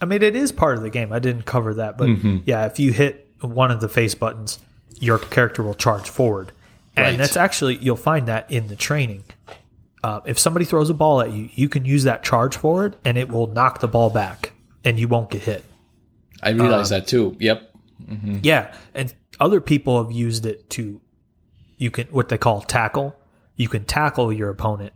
I 0.00 0.04
mean, 0.04 0.22
it 0.22 0.36
is 0.36 0.52
part 0.52 0.76
of 0.76 0.82
the 0.82 0.90
game. 0.90 1.12
I 1.12 1.18
didn't 1.18 1.44
cover 1.46 1.74
that, 1.74 1.96
but 1.98 2.08
Mm-hmm. 2.08 2.38
yeah, 2.44 2.66
if 2.66 2.78
you 2.78 2.92
hit 2.92 3.28
one 3.40 3.70
of 3.70 3.80
the 3.80 3.88
face 3.88 4.14
buttons, 4.14 4.58
your 5.00 5.18
character 5.18 5.62
will 5.62 5.74
charge 5.74 6.08
forward, 6.08 6.52
and 6.96 7.04
Right. 7.06 7.18
that's 7.18 7.36
actually 7.36 7.76
you'll 7.76 7.96
find 7.96 8.26
that 8.28 8.50
in 8.50 8.68
the 8.68 8.76
training. 8.76 9.24
Uh, 10.04 10.20
if 10.24 10.38
somebody 10.38 10.64
throws 10.64 10.88
a 10.90 10.94
ball 10.94 11.20
at 11.20 11.32
you, 11.32 11.48
you 11.54 11.68
can 11.68 11.84
use 11.84 12.04
that 12.04 12.22
charge 12.22 12.56
forward, 12.56 12.96
and 13.04 13.18
it 13.18 13.28
will 13.28 13.46
knock 13.48 13.80
the 13.80 13.88
ball 13.88 14.08
back, 14.10 14.52
and 14.84 14.98
you 15.00 15.08
won't 15.08 15.30
get 15.30 15.42
hit. 15.42 15.64
I 16.42 16.50
realized 16.50 16.92
that 16.92 17.06
too. 17.06 17.34
Yep. 17.40 17.70
Yeah, 18.42 18.74
and 18.94 19.12
other 19.40 19.60
people 19.60 20.02
have 20.02 20.12
used 20.12 20.44
it 20.46 20.68
to 20.70 21.00
you 21.76 21.90
can 21.90 22.06
what 22.08 22.28
they 22.28 22.38
call 22.38 22.62
tackle. 22.62 23.16
You 23.56 23.68
can 23.68 23.84
tackle 23.84 24.32
your 24.32 24.50
opponent, 24.50 24.92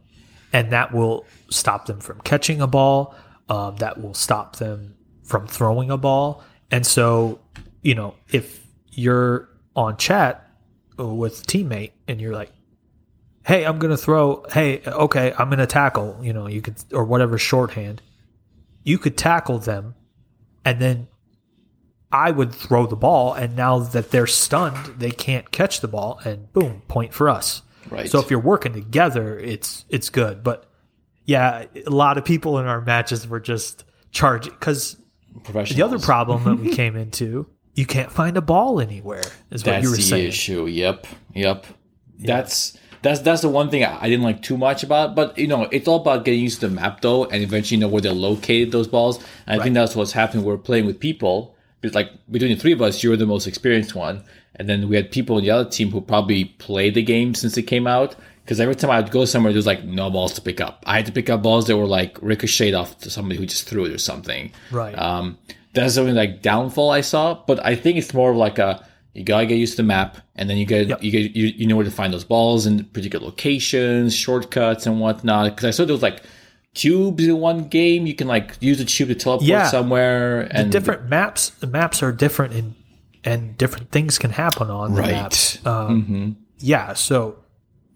and 0.53 0.71
that 0.73 0.93
will 0.93 1.27
stop 1.51 1.87
them 1.87 2.01
from 2.01 2.21
catching 2.21 2.61
a 2.61 2.67
ball. 2.67 3.15
Um, 3.49 3.77
that 3.77 4.01
will 4.01 4.15
stop 4.15 4.57
them 4.57 4.95
from 5.25 5.47
throwing 5.47 5.91
a 5.91 5.97
ball. 5.97 6.43
And 6.71 6.87
so, 6.87 7.41
you 7.83 7.95
know, 7.95 8.15
if 8.31 8.65
you're 8.93 9.49
on 9.75 9.97
chat 9.97 10.49
with 10.97 11.47
teammate 11.47 11.93
and 12.07 12.21
you're 12.21 12.35
like, 12.35 12.53
"Hey, 13.45 13.65
I'm 13.65 13.79
gonna 13.79 13.97
throw," 13.97 14.45
"Hey, 14.53 14.83
okay, 14.87 15.33
I'm 15.37 15.51
gonna 15.51 15.67
tackle," 15.67 16.19
you 16.23 16.33
know, 16.33 16.47
you 16.47 16.61
could 16.63 16.77
or 16.93 17.05
whatever 17.05 17.39
shorthand, 17.39 18.03
you 18.85 18.99
could 18.99 19.17
tackle 19.17 19.59
them, 19.59 19.95
and 20.65 20.81
then 20.81 21.09
I 22.13 22.31
would 22.31 22.53
throw 22.53 22.87
the 22.87 22.97
ball, 22.97 23.35
and 23.35 23.57
now 23.57 23.79
that 23.79 24.11
they're 24.11 24.27
stunned, 24.27 24.99
they 24.99 25.11
can't 25.11 25.51
catch 25.53 25.81
the 25.81 25.89
ball, 25.89 26.21
and 26.25 26.53
boom, 26.53 26.83
point 26.89 27.15
for 27.15 27.29
us. 27.29 27.63
Right. 27.89 28.11
So 28.11 28.19
if 28.19 28.31
you're 28.31 28.41
working 28.41 28.73
together, 28.73 29.39
it's 29.39 29.85
it's 29.89 30.11
good. 30.11 30.43
But 30.43 30.69
yeah, 31.25 31.67
a 31.87 31.91
lot 31.91 32.19
of 32.19 32.25
people 32.25 32.59
in 32.59 32.67
our 32.67 32.81
matches 32.81 33.29
were 33.29 33.41
just 33.41 33.85
charging 34.11 34.53
because 34.53 34.97
the 35.45 35.83
other 35.83 35.99
problem 35.99 36.45
that 36.45 36.57
we 36.57 36.71
came 36.75 36.97
into, 36.97 37.47
you 37.75 37.87
can't 37.87 38.11
find 38.11 38.37
a 38.37 38.41
ball 38.41 38.81
anywhere. 38.81 39.23
Is 39.51 39.63
what 39.63 39.73
That's 39.73 39.85
you 39.85 39.91
were 39.91 39.97
the 39.97 40.03
saying. 40.03 40.29
issue. 40.29 40.67
Yep, 40.67 41.07
yep. 41.35 41.67
That's 42.19 42.77
that's 43.03 43.21
that's 43.21 43.43
the 43.43 43.49
one 43.49 43.71
thing 43.71 43.85
I 43.85 44.09
didn't 44.09 44.25
like 44.25 44.43
too 44.43 44.59
much 44.59 44.83
about. 44.83 45.15
But 45.15 45.39
you 45.39 45.47
know, 45.47 45.69
it's 45.71 45.89
all 45.89 46.01
about 46.01 46.25
getting 46.25 46.41
used 46.41 46.61
to 46.61 46.69
the 46.69 46.75
map 46.75 47.01
though, 47.01 47.25
and 47.25 47.43
eventually 47.43 47.77
you 47.77 47.81
know 47.81 47.89
where 47.89 48.03
they're 48.03 48.13
located. 48.13 48.73
Those 48.73 48.89
balls. 48.89 49.23
And 49.47 49.61
I 49.61 49.65
think 49.65 49.75
that's 49.75 49.97
what's 49.97 50.13
happening. 50.13 50.45
We're 50.45 50.59
playing 50.59 50.87
with 50.87 51.01
people. 51.01 51.57
Like 51.83 52.11
between 52.31 52.53
the 52.53 52.61
three 52.61 52.73
of 52.73 52.83
us, 52.83 53.03
you're 53.03 53.17
the 53.17 53.27
most 53.27 53.47
experienced 53.47 53.95
one, 53.95 54.23
and 54.57 54.69
then 54.69 54.89
we 54.89 54.97
had 54.97 55.11
people 55.11 55.39
in 55.39 55.45
the 55.45 55.51
other 55.51 55.69
team 55.69 55.91
who 55.91 56.01
probably 56.01 56.45
played 56.45 56.95
the 56.95 57.03
game 57.03 57.35
since 57.35 57.57
it 57.57 57.63
came 57.63 57.87
out. 57.87 58.17
Because 58.45 58.61
every 58.61 58.75
time 58.75 58.91
I'd 58.91 59.11
go 59.11 59.25
somewhere, 59.25 59.53
there 59.53 59.59
was 59.59 59.67
like 59.67 59.85
no 59.85 60.11
balls 60.11 60.33
to 60.35 60.41
pick 60.41 60.61
up. 60.61 60.83
I 60.87 60.97
had 60.97 61.07
to 61.07 61.13
pick 61.13 61.31
up 61.31 61.43
balls 61.43 61.67
that 61.69 61.77
were 61.77 61.87
like 61.87 62.19
ricocheted 62.21 62.75
off 62.75 62.99
to 62.99 63.11
somebody 63.11 63.39
who 63.39 63.47
just 63.47 63.69
threw 63.69 63.85
it 63.85 63.93
or 63.93 63.99
something. 63.99 64.53
Right. 64.73 64.99
Um, 64.99 65.39
that's 65.73 65.95
the 65.95 66.01
only 66.01 66.15
like 66.15 66.43
downfall 66.43 66.91
I 66.91 67.01
saw, 67.01 67.35
but 67.47 67.65
I 67.65 67.77
think 67.77 67.97
it's 67.97 68.13
more 68.13 68.33
of 68.33 68.37
like 68.37 68.59
a 68.59 68.85
you 69.15 69.25
gotta 69.25 69.47
get 69.47 69.57
used 69.57 69.75
to 69.75 69.77
the 69.79 69.87
map, 69.87 70.19
and 70.37 70.49
then 70.51 70.57
you 70.57 70.67
get 70.67 70.89
Yep. 70.89 71.03
you 71.03 71.11
get 71.11 71.37
you, 71.37 71.47
you 71.47 71.67
know 71.67 71.77
where 71.77 71.85
to 71.85 71.91
find 71.91 72.13
those 72.13 72.25
balls 72.25 72.67
in 72.67 72.85
particular 72.87 73.25
locations, 73.25 74.15
shortcuts 74.15 74.85
and 74.87 75.01
whatnot. 75.01 75.55
Because 75.55 75.65
I 75.65 75.71
saw 75.71 75.85
there 75.85 75.95
was 75.95 76.03
like 76.03 76.23
cubes 76.75 77.27
in 77.27 77.39
one 77.39 77.65
game. 77.65 78.07
You 78.07 78.15
can 78.15 78.29
like 78.29 78.57
use 78.61 78.81
a 78.81 78.85
tube 78.85 79.09
to 79.09 79.15
teleport 79.15 79.47
Yeah. 79.49 79.67
somewhere, 79.69 80.43
and 80.51 80.71
different 80.71 81.09
maps. 81.09 81.51
The 81.51 81.67
maps 81.67 82.03
are 82.03 82.13
different, 82.13 82.55
and 82.55 82.75
and 83.25 83.59
different 83.59 83.91
things 83.91 84.19
can 84.19 84.31
happen 84.31 84.71
on 84.71 84.95
the 84.95 85.03
right. 85.03 85.13
maps. 85.13 85.65
Um, 85.67 86.37
Yeah, 86.59 86.93
so 86.95 87.37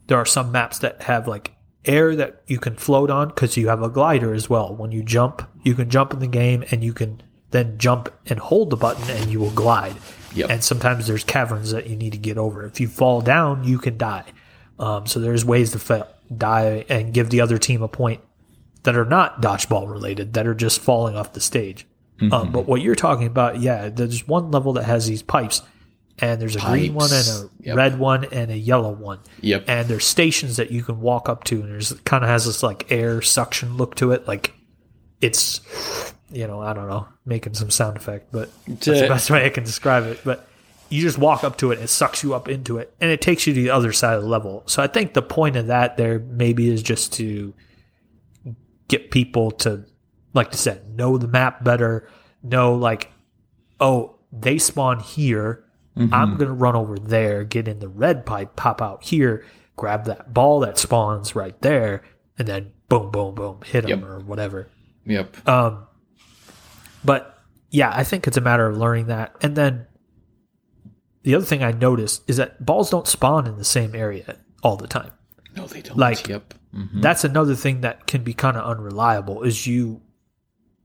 there 0.07 0.19
are 0.19 0.27
some 0.27 0.51
maps 0.53 0.79
that 0.81 1.03
have 1.03 1.27
like 1.29 1.53
air 1.85 2.17
that 2.17 2.43
you 2.47 2.59
can 2.59 2.75
float 2.77 3.11
on 3.11 3.29
because 3.29 3.57
you 3.57 3.69
have 3.69 3.83
a 3.83 3.89
glider 3.91 4.33
as 4.35 4.49
well. 4.51 4.75
When 4.75 4.91
you 4.93 5.03
jump, 5.03 5.43
you 5.63 5.75
can 5.75 5.89
jump 5.91 6.13
in 6.13 6.19
the 6.19 6.27
game, 6.27 6.65
and 6.71 6.83
you 6.83 6.93
can 6.93 7.23
then 7.51 7.79
jump 7.79 8.09
and 8.27 8.39
hold 8.39 8.71
the 8.71 8.77
button, 8.77 9.09
and 9.11 9.31
you 9.31 9.39
will 9.41 9.51
glide. 9.51 9.97
Yep. 10.35 10.51
And 10.51 10.65
sometimes 10.65 11.07
there's 11.07 11.23
caverns 11.25 11.71
that 11.71 11.87
you 11.89 11.95
need 11.95 12.11
to 12.13 12.19
get 12.19 12.37
over. 12.39 12.65
If 12.67 12.81
you 12.81 12.89
fall 12.89 13.21
down, 13.21 13.63
you 13.65 13.79
can 13.79 13.97
die. 13.97 14.25
Um, 14.79 15.07
so 15.07 15.21
there's 15.21 15.45
ways 15.45 15.71
to 15.73 15.79
fa- 15.79 16.09
die 16.37 16.85
and 16.89 17.15
give 17.15 17.31
the 17.31 17.41
other 17.41 17.57
team 17.59 17.83
a 17.83 17.89
point 17.89 18.21
that 18.85 18.97
are 18.97 19.05
not 19.05 19.43
dodgeball 19.43 19.91
related, 19.91 20.35
that 20.35 20.47
are 20.47 20.55
just 20.55 20.81
falling 20.81 21.17
off 21.17 21.33
the 21.33 21.41
stage. 21.41 21.87
Um, 22.31 22.53
but 22.53 22.67
what 22.67 22.81
you're 22.81 22.95
talking 22.95 23.27
about, 23.27 23.61
yeah, 23.61 23.89
there's 23.89 24.27
one 24.27 24.51
level 24.53 24.75
that 24.75 24.85
has 24.85 25.07
these 25.07 25.23
pipes, 25.23 25.63
and 26.21 26.41
there's 26.41 26.55
a 26.55 26.61
green 26.61 26.95
one 26.95 27.11
and 27.13 27.27
a 27.29 27.51
Yep. 27.65 27.77
red 27.77 27.99
one 27.99 28.25
and 28.27 28.51
a 28.53 28.57
yellow 28.57 28.93
one. 28.93 29.19
Yep. 29.41 29.65
And 29.67 29.89
there's 29.89 30.05
stations 30.07 30.57
that 30.57 30.71
you 30.71 30.83
can 30.85 31.01
walk 31.01 31.29
up 31.29 31.43
to, 31.45 31.61
and 31.61 31.71
there's 31.71 31.93
kind 32.05 32.23
of 32.23 32.31
has 32.31 32.47
this 32.47 32.63
like 32.63 32.91
air 32.93 33.21
suction 33.21 33.77
look 33.77 33.97
to 33.97 34.13
it, 34.13 34.29
like 34.29 34.55
it's, 35.21 35.61
you 36.31 36.47
know, 36.47 36.61
I 36.61 36.73
don't 36.73 36.89
know, 36.89 37.09
making 37.27 37.55
some 37.55 37.71
sound 37.71 37.97
effect, 37.97 38.29
but 38.31 38.49
that's 38.69 38.87
the 38.87 39.09
best 39.09 39.29
way 39.31 39.45
I 39.45 39.49
can 39.49 39.65
describe 39.65 40.05
it. 40.05 40.21
But 40.25 40.47
you 40.91 41.03
just 41.03 41.19
walk 41.19 41.43
up 41.43 41.57
to 41.59 41.73
it, 41.73 41.81
it 41.81 41.89
sucks 41.89 42.23
you 42.23 42.33
up 42.35 42.49
into 42.49 42.79
it, 42.79 42.95
and 43.01 43.11
it 43.11 43.21
takes 43.21 43.47
you 43.47 43.55
to 43.55 43.61
the 43.61 43.71
other 43.71 43.93
side 43.93 44.15
of 44.15 44.23
the 44.23 44.29
level. 44.29 44.63
So 44.67 44.83
I 44.83 44.87
think 44.87 45.15
the 45.15 45.23
point 45.23 45.57
of 45.57 45.67
that 45.67 45.97
there 45.97 46.21
maybe 46.21 46.69
is 46.71 46.81
just 46.83 47.13
to 47.15 47.53
get 48.89 49.11
people 49.11 49.51
to, 49.51 49.85
like 50.33 50.49
I 50.49 50.57
said, 50.57 50.97
know 50.97 51.19
the 51.19 51.29
map 51.29 51.65
better, 51.65 52.09
know 52.43 52.75
like, 52.75 53.11
oh, 53.81 54.17
they 54.33 54.59
spawn 54.59 55.01
here. 55.01 55.65
I'm 55.97 56.37
going 56.37 56.49
to 56.49 56.53
run 56.55 56.75
over 56.75 56.99
there, 56.99 57.45
get 57.45 57.69
in 57.69 57.79
the 57.79 57.87
red 57.89 58.27
pipe, 58.27 58.57
pop 58.57 58.83
out 58.83 59.05
here, 59.05 59.45
grab 59.77 60.07
that 60.07 60.35
ball 60.35 60.59
that 60.61 60.77
spawns 60.77 61.37
right 61.37 61.61
there, 61.63 62.03
and 62.37 62.49
then 62.49 62.73
boom, 62.89 63.13
boom, 63.13 63.37
boom, 63.37 63.61
hit 63.65 63.83
them 63.87 64.01
Yep. 64.01 64.09
or 64.09 64.19
whatever. 64.19 64.69
Yep. 65.07 65.49
Um, 65.49 65.87
but 67.05 67.39
yeah, 67.71 67.93
I 67.95 68.03
think 68.03 68.27
it's 68.27 68.37
a 68.37 68.41
matter 68.41 68.67
of 68.67 68.77
learning 68.77 69.07
that. 69.07 69.37
And 69.41 69.55
then 69.55 69.87
the 71.23 71.37
other 71.37 71.45
thing 71.45 71.63
I 71.63 71.71
noticed 71.71 72.29
is 72.29 72.39
that 72.39 72.65
balls 72.67 72.91
don't 72.91 73.07
spawn 73.07 73.47
in 73.47 73.57
the 73.57 73.65
same 73.65 73.95
area 73.95 74.39
all 74.65 74.77
the 74.77 74.89
time. 74.89 75.13
No, 75.57 75.67
they 75.67 75.83
don't. 75.83 75.97
like- 75.99 76.29
yep. 76.29 76.55
Mhm. 76.75 77.01
That's 77.03 77.25
another 77.25 77.55
thing 77.55 77.83
that 77.83 78.07
can 78.07 78.23
be 78.25 78.35
kind 78.35 78.57
of 78.57 78.65
unreliable 78.65 79.43
is 79.43 79.67
you 79.67 80.01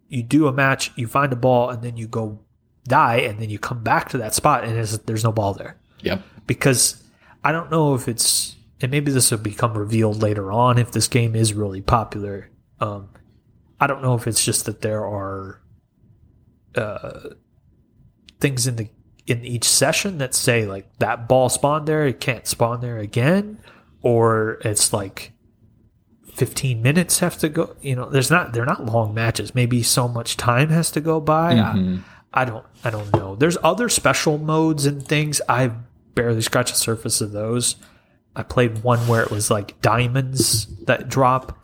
you 0.08 0.24
do 0.24 0.48
a 0.48 0.52
match, 0.52 0.92
you 0.96 1.08
find 1.08 1.32
a 1.32 1.36
ball, 1.36 1.70
and 1.70 1.84
then 1.84 1.96
you 1.98 2.08
go 2.08 2.40
die, 2.88 3.18
and 3.18 3.40
then 3.40 3.50
you 3.52 3.60
come 3.60 3.84
back 3.84 4.10
to 4.10 4.18
that 4.18 4.34
spot, 4.34 4.64
and 4.64 4.76
there's, 4.76 4.98
there's 5.00 5.24
no 5.24 5.32
ball 5.32 5.54
there 5.54 5.78
Yep. 6.02 6.22
because 6.48 7.04
I 7.44 7.52
don't 7.52 7.70
know 7.70 7.94
if 7.96 8.08
it's 8.08 8.56
and 8.82 8.92
maybe 8.92 9.12
this 9.12 9.30
will 9.30 9.38
become 9.40 9.74
revealed 9.78 10.22
later 10.22 10.52
on 10.52 10.78
if 10.80 10.92
this 10.92 11.08
game 11.08 11.36
is 11.36 11.54
really 11.54 11.82
popular. 11.82 12.50
Um, 12.80 13.10
I 13.80 13.88
don't 13.88 14.02
know 14.02 14.16
if 14.16 14.26
it's 14.26 14.44
just 14.44 14.66
that 14.66 14.82
there 14.82 15.06
are 15.06 15.60
uh, 16.76 17.30
things 18.40 18.68
in 18.68 18.76
the 18.78 18.90
in 19.28 19.44
each 19.46 19.66
session 19.66 20.18
that 20.20 20.34
say 20.34 20.66
like 20.66 20.98
that 21.00 21.28
ball 21.28 21.50
spawned 21.50 21.88
there, 21.88 22.08
it 22.08 22.20
can't 22.20 22.48
spawn 22.48 22.82
there 22.82 22.98
again, 22.98 23.60
or 24.02 24.60
it's 24.64 24.94
like 24.94 25.34
15 26.34 26.82
minutes 26.82 27.20
have 27.20 27.38
to 27.40 27.50
go 27.50 27.76
you 27.82 27.96
know 27.96 28.10
there's 28.10 28.32
not 28.32 28.54
they're 28.54 28.66
not 28.66 28.86
long 28.86 29.14
matches. 29.14 29.54
Maybe 29.54 29.84
so 29.84 30.08
much 30.08 30.38
time 30.38 30.70
has 30.70 30.90
to 30.92 31.02
go 31.02 31.20
by. 31.20 31.54
Mhm. 31.56 32.04
I, 32.34 32.42
I 32.42 32.46
don't 32.46 32.66
i 32.84 32.90
don't 32.90 33.12
know. 33.14 33.36
There's 33.36 33.58
other 33.64 33.90
special 33.90 34.38
modes 34.38 34.86
and 34.86 35.06
things. 35.06 35.42
I 35.50 35.72
barely 36.16 36.42
scratched 36.42 36.74
the 36.74 36.80
surface 36.80 37.22
of 37.22 37.32
those. 37.32 37.76
I 38.36 38.44
played 38.44 38.84
one 38.84 39.00
where 39.08 39.22
it 39.24 39.32
was 39.32 39.50
like 39.52 39.82
diamonds 39.82 40.68
that 40.86 41.10
drop. 41.10 41.58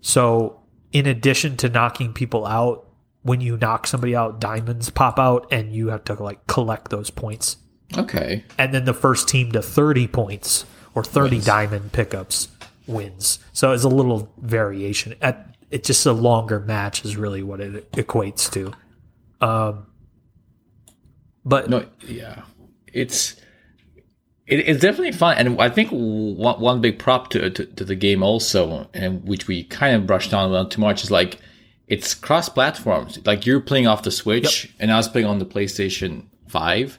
So 0.00 0.60
in 0.92 1.06
addition 1.06 1.56
to 1.58 1.68
knocking 1.68 2.12
people 2.12 2.46
out 2.46 2.86
when 3.22 3.40
you 3.40 3.56
knock 3.56 3.86
somebody 3.86 4.16
out 4.16 4.40
diamonds 4.40 4.90
pop 4.90 5.18
out 5.18 5.46
and 5.52 5.72
you 5.74 5.88
have 5.88 6.04
to 6.04 6.14
like 6.22 6.46
collect 6.46 6.90
those 6.90 7.10
points. 7.10 7.56
Okay. 7.98 8.42
and 8.56 8.72
then 8.72 8.86
the 8.86 8.94
first 8.94 9.28
team 9.28 9.52
to 9.52 9.60
30 9.60 10.08
points 10.08 10.64
or 10.94 11.04
30 11.04 11.36
Wins. 11.36 11.46
diamond 11.46 11.92
pickups 11.92 12.48
wins. 12.86 13.38
So 13.52 13.72
it's 13.72 13.84
a 13.84 13.88
little 13.88 14.32
variation. 14.38 15.14
At 15.20 15.56
it's 15.70 15.86
just 15.86 16.04
a 16.06 16.12
longer 16.12 16.60
match 16.60 17.04
is 17.04 17.16
really 17.16 17.42
what 17.42 17.60
it 17.60 17.90
equates 17.92 18.50
to. 18.52 18.72
Um, 19.44 19.86
but 21.44 21.68
No, 21.70 21.86
yeah, 22.06 22.42
it's 22.92 23.36
it, 24.46 24.68
it's 24.68 24.80
definitely 24.80 25.12
fun, 25.12 25.38
and 25.38 25.60
I 25.60 25.68
think 25.68 25.90
one, 25.90 26.60
one 26.60 26.80
big 26.80 26.98
prop 26.98 27.30
to, 27.30 27.50
to 27.50 27.66
to 27.66 27.84
the 27.84 27.96
game 27.96 28.22
also, 28.22 28.88
and 28.92 29.24
which 29.26 29.48
we 29.48 29.64
kind 29.64 29.96
of 29.96 30.06
brushed 30.06 30.34
on 30.34 30.50
about 30.50 30.70
too 30.70 30.80
much, 30.80 31.02
is 31.02 31.10
like 31.10 31.38
it's 31.88 32.14
cross 32.14 32.48
platforms. 32.48 33.18
Like 33.24 33.46
you're 33.46 33.60
playing 33.60 33.86
off 33.86 34.02
the 34.02 34.10
Switch, 34.10 34.72
and 34.78 34.92
I 34.92 34.96
was 34.96 35.08
playing 35.08 35.26
on 35.26 35.38
the 35.38 35.46
PlayStation 35.46 36.26
Five. 36.48 36.98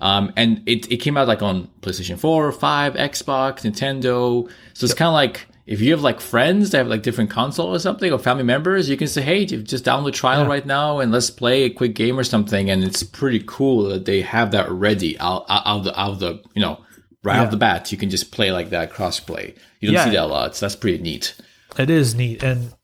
Um, 0.00 0.32
and 0.36 0.62
it, 0.66 0.90
it 0.92 0.96
came 0.98 1.16
out 1.16 1.28
like 1.28 1.42
on 1.42 1.68
PlayStation 1.80 2.18
4, 2.18 2.52
5, 2.52 2.94
Xbox, 2.94 3.60
Nintendo. 3.62 4.48
So 4.74 4.84
it's 4.84 4.94
kind 4.94 5.08
of 5.08 5.14
like 5.14 5.46
if 5.66 5.80
you 5.80 5.92
have 5.92 6.02
like 6.02 6.20
friends 6.20 6.70
that 6.70 6.78
have 6.78 6.88
like 6.88 7.02
different 7.02 7.30
console 7.30 7.74
or 7.74 7.78
something 7.78 8.12
or 8.12 8.18
family 8.18 8.42
members, 8.44 8.88
you 8.90 8.96
can 8.98 9.08
say, 9.08 9.22
hey, 9.22 9.46
just 9.46 9.84
download 9.84 10.12
trial 10.12 10.46
right 10.46 10.66
now 10.66 10.98
and 10.98 11.10
let's 11.10 11.30
play 11.30 11.62
a 11.62 11.70
quick 11.70 11.94
game 11.94 12.18
or 12.18 12.24
something. 12.24 12.68
And 12.68 12.84
it's 12.84 13.02
pretty 13.02 13.42
cool 13.46 13.84
that 13.88 14.04
they 14.04 14.20
have 14.20 14.50
that 14.50 14.70
ready 14.70 15.18
out, 15.20 15.46
out, 15.48 15.84
the, 15.84 15.98
out 15.98 16.10
of 16.10 16.18
the, 16.18 16.42
you 16.54 16.60
know, 16.60 16.84
right 17.22 17.36
Yeah. 17.36 17.44
off 17.44 17.50
the 17.50 17.56
bat. 17.56 17.90
You 17.92 17.96
can 17.96 18.10
just 18.10 18.30
play 18.30 18.52
like 18.52 18.70
that 18.70 18.92
crossplay. 18.92 19.56
You 19.80 19.88
don't 19.88 19.94
Yeah. 19.94 20.04
see 20.04 20.10
that 20.10 20.24
a 20.24 20.26
lot. 20.26 20.54
So 20.56 20.66
that's 20.66 20.76
pretty 20.76 21.02
neat. 21.02 21.34
it 21.78 21.88
is 21.88 22.14
neat, 22.14 22.42
and 22.42 22.74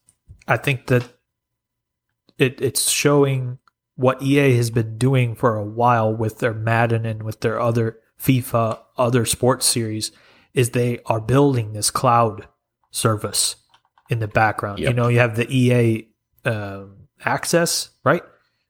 I 0.48 0.56
think 0.56 0.86
that 0.86 1.04
it 2.38 2.60
it's 2.60 2.90
showing 2.90 3.58
what 4.00 4.22
EA 4.22 4.56
has 4.56 4.70
been 4.70 4.96
doing 4.96 5.34
for 5.34 5.56
a 5.56 5.64
while 5.64 6.10
with 6.14 6.38
their 6.38 6.54
Madden 6.54 7.04
and 7.04 7.22
with 7.22 7.40
their 7.40 7.60
other 7.60 7.98
FIFA, 8.18 8.78
other 8.96 9.26
sports 9.26 9.66
series, 9.66 10.10
is 10.54 10.70
they 10.70 11.00
are 11.06 11.20
building 11.20 11.72
this 11.74 11.90
cloud 11.90 12.48
service 12.90 13.56
in 14.08 14.18
the 14.18 14.26
background. 14.28 14.78
You 14.78 14.92
know, 14.94 15.08
you 15.08 15.18
have 15.18 15.36
the 15.36 15.46
EA 15.54 16.08
um, 16.44 17.08
access, 17.24 17.90
right? 18.04 18.22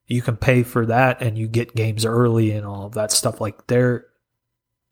You 0.07 0.21
can 0.21 0.37
pay 0.37 0.65
for 0.65 0.87
that, 0.87 1.23
and 1.23 1.39
you 1.39 1.47
get 1.47 1.77
games 1.77 2.05
early 2.05 2.51
and 2.51 2.67
all 2.67 2.87
of 2.87 2.95
that 2.95 3.13
stuff. 3.13 3.41
Like 3.41 3.69
they're 3.69 4.07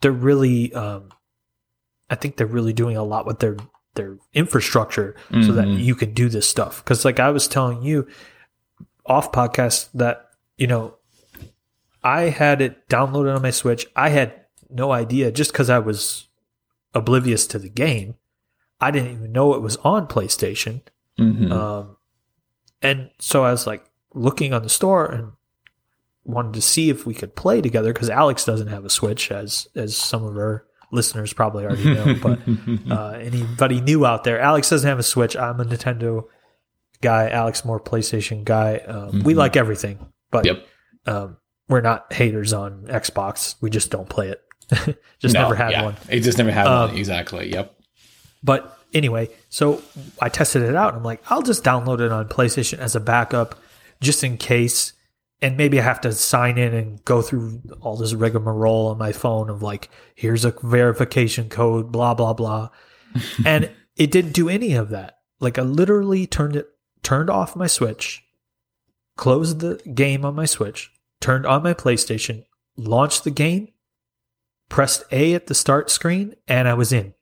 they're 0.01 0.13
really, 0.13 0.73
um, 0.75 1.11
I 2.09 2.15
think 2.15 2.37
they're 2.37 2.47
really 2.47 2.73
doing 2.73 2.97
a 2.97 3.03
lot 3.03 3.27
with 3.27 3.41
their 3.41 3.57
their 3.95 4.17
infrastructure 4.33 5.17
so 5.33 5.51
that 5.53 5.67
Mhm. 5.67 5.83
you 5.83 5.97
can 5.97 6.15
do 6.15 6.29
this 6.29 6.49
stuff. 6.49 6.85
Because 6.85 7.05
like 7.05 7.19
I 7.19 7.31
was 7.31 7.49
telling 7.49 7.83
you 7.83 8.07
off 9.05 9.33
podcast 9.33 9.89
that 9.95 10.28
you 10.59 10.67
know 10.67 10.97
I 12.05 12.23
had 12.25 12.61
it 12.61 12.89
downloaded 12.89 13.35
on 13.35 13.43
my 13.43 13.51
Switch. 13.51 13.87
I 13.97 14.11
had 14.11 14.35
no 14.71 14.93
idea 14.93 15.33
just 15.33 15.53
because 15.53 15.71
I 15.71 15.79
was 15.79 16.29
oblivious 16.95 17.47
to 17.49 17.59
the 17.59 17.69
game. 17.71 18.15
I 18.81 18.91
didn't 18.91 19.13
even 19.13 19.33
know 19.33 19.55
it 19.55 19.63
was 19.63 19.77
on 19.79 20.07
PlayStation. 20.07 20.83
Mhm. 21.19 21.51
Um, 21.51 21.97
and 22.83 23.11
so 23.19 23.45
I 23.45 23.51
was 23.51 23.67
like 23.67 23.85
looking 24.15 24.53
on 24.53 24.63
the 24.63 24.69
store 24.69 25.07
and 25.07 25.33
wanted 26.25 26.53
to 26.55 26.63
see 26.63 26.89
if 26.91 27.05
we 27.07 27.15
could 27.15 27.35
play 27.35 27.61
together 27.61 27.93
because 27.93 28.11
Alex 28.11 28.45
doesn't 28.45 28.69
have 28.69 28.85
a 28.85 28.91
Switch, 28.91 29.33
as 29.33 29.67
as 29.75 29.97
some 29.97 30.25
of 30.25 30.37
our 30.37 30.65
listeners 30.93 31.33
probably 31.33 31.65
already 31.65 31.95
know. 31.95 32.15
but 32.23 32.39
uh, 32.91 33.11
anybody 33.19 33.81
new 33.81 34.07
out 34.07 34.23
there, 34.25 34.39
Alex 34.41 34.71
doesn't 34.71 34.89
have 34.89 34.99
a 35.01 35.03
Switch. 35.03 35.37
I'm 35.37 35.59
a 35.61 35.65
Nintendo 35.65 36.25
guy. 37.03 37.29
Alex 37.29 37.65
more 37.65 37.81
PlayStation 37.81 38.45
guy. 38.45 38.77
Um, 38.87 39.23
We 39.25 39.35
Mhm. 39.35 39.39
like 39.39 39.57
everything, 39.57 40.07
but 40.31 40.45
Yep. 40.45 40.67
um, 41.07 41.37
we're 41.69 41.81
not 41.81 42.13
haters 42.13 42.53
on 42.53 42.85
Xbox. 42.89 43.55
We 43.61 43.71
just 43.71 43.91
don't 43.91 44.09
play 44.09 44.29
it. 44.29 44.43
just 45.19 45.35
No, 45.35 45.43
never 45.43 45.55
had 45.55 45.71
yeah. 45.73 45.85
one. 45.85 45.97
It 46.09 46.21
just 46.21 46.39
never 46.39 46.51
had 46.51 46.67
Um, 46.67 46.91
one. 46.91 46.97
Exactly. 46.99 47.51
Yep. 47.53 47.75
But 48.43 48.79
anyway, 48.95 49.29
so 49.49 49.83
I 50.21 50.29
tested 50.29 50.63
it 50.63 50.75
out. 50.77 50.95
I'm 50.95 51.03
like, 51.03 51.23
I'll 51.31 51.43
just 51.43 51.65
download 51.65 52.01
it 52.01 52.13
on 52.13 52.29
PlayStation 52.29 52.79
as 52.79 52.95
a 52.95 53.01
backup, 53.01 53.57
just 54.01 54.23
in 54.25 54.37
case. 54.37 54.93
And 55.41 55.57
maybe 55.57 55.79
I 55.81 55.85
have 55.85 56.01
to 56.01 56.13
sign 56.13 56.59
in 56.59 56.75
and 56.75 57.05
go 57.05 57.23
through 57.23 57.61
all 57.81 57.97
this 57.97 58.13
rigmarole 58.13 58.89
on 58.89 58.99
my 58.99 59.13
phone 59.13 59.49
of 59.51 59.63
like, 59.63 59.89
here's 60.17 60.45
a 60.45 60.53
verification 60.63 61.49
code, 61.49 61.93
blah 61.93 62.15
blah 62.15 62.33
blah. 62.33 62.71
and 63.47 63.71
it 63.97 64.11
didn't 64.11 64.33
do 64.33 64.49
any 64.49 64.75
of 64.75 64.89
that. 64.91 65.19
Like 65.41 65.59
I 65.59 65.63
literally 65.63 66.27
turned 66.27 66.57
it, 66.57 66.67
turned 67.03 67.31
off 67.31 67.55
my 67.55 67.69
Switch, 67.69 68.25
closed 69.19 69.61
the 69.61 69.77
game 69.95 70.25
on 70.25 70.35
my 70.35 70.47
Switch, 70.47 70.91
turned 71.21 71.45
on 71.45 71.63
my 71.63 71.75
PlayStation, 71.75 72.45
launched 72.77 73.25
the 73.25 73.31
game, 73.31 73.69
pressed 74.71 75.05
A 75.13 75.35
at 75.35 75.49
the 75.49 75.55
start 75.55 75.91
screen, 75.91 76.35
and 76.47 76.67
I 76.67 76.73
was 76.73 76.91
in 76.91 77.13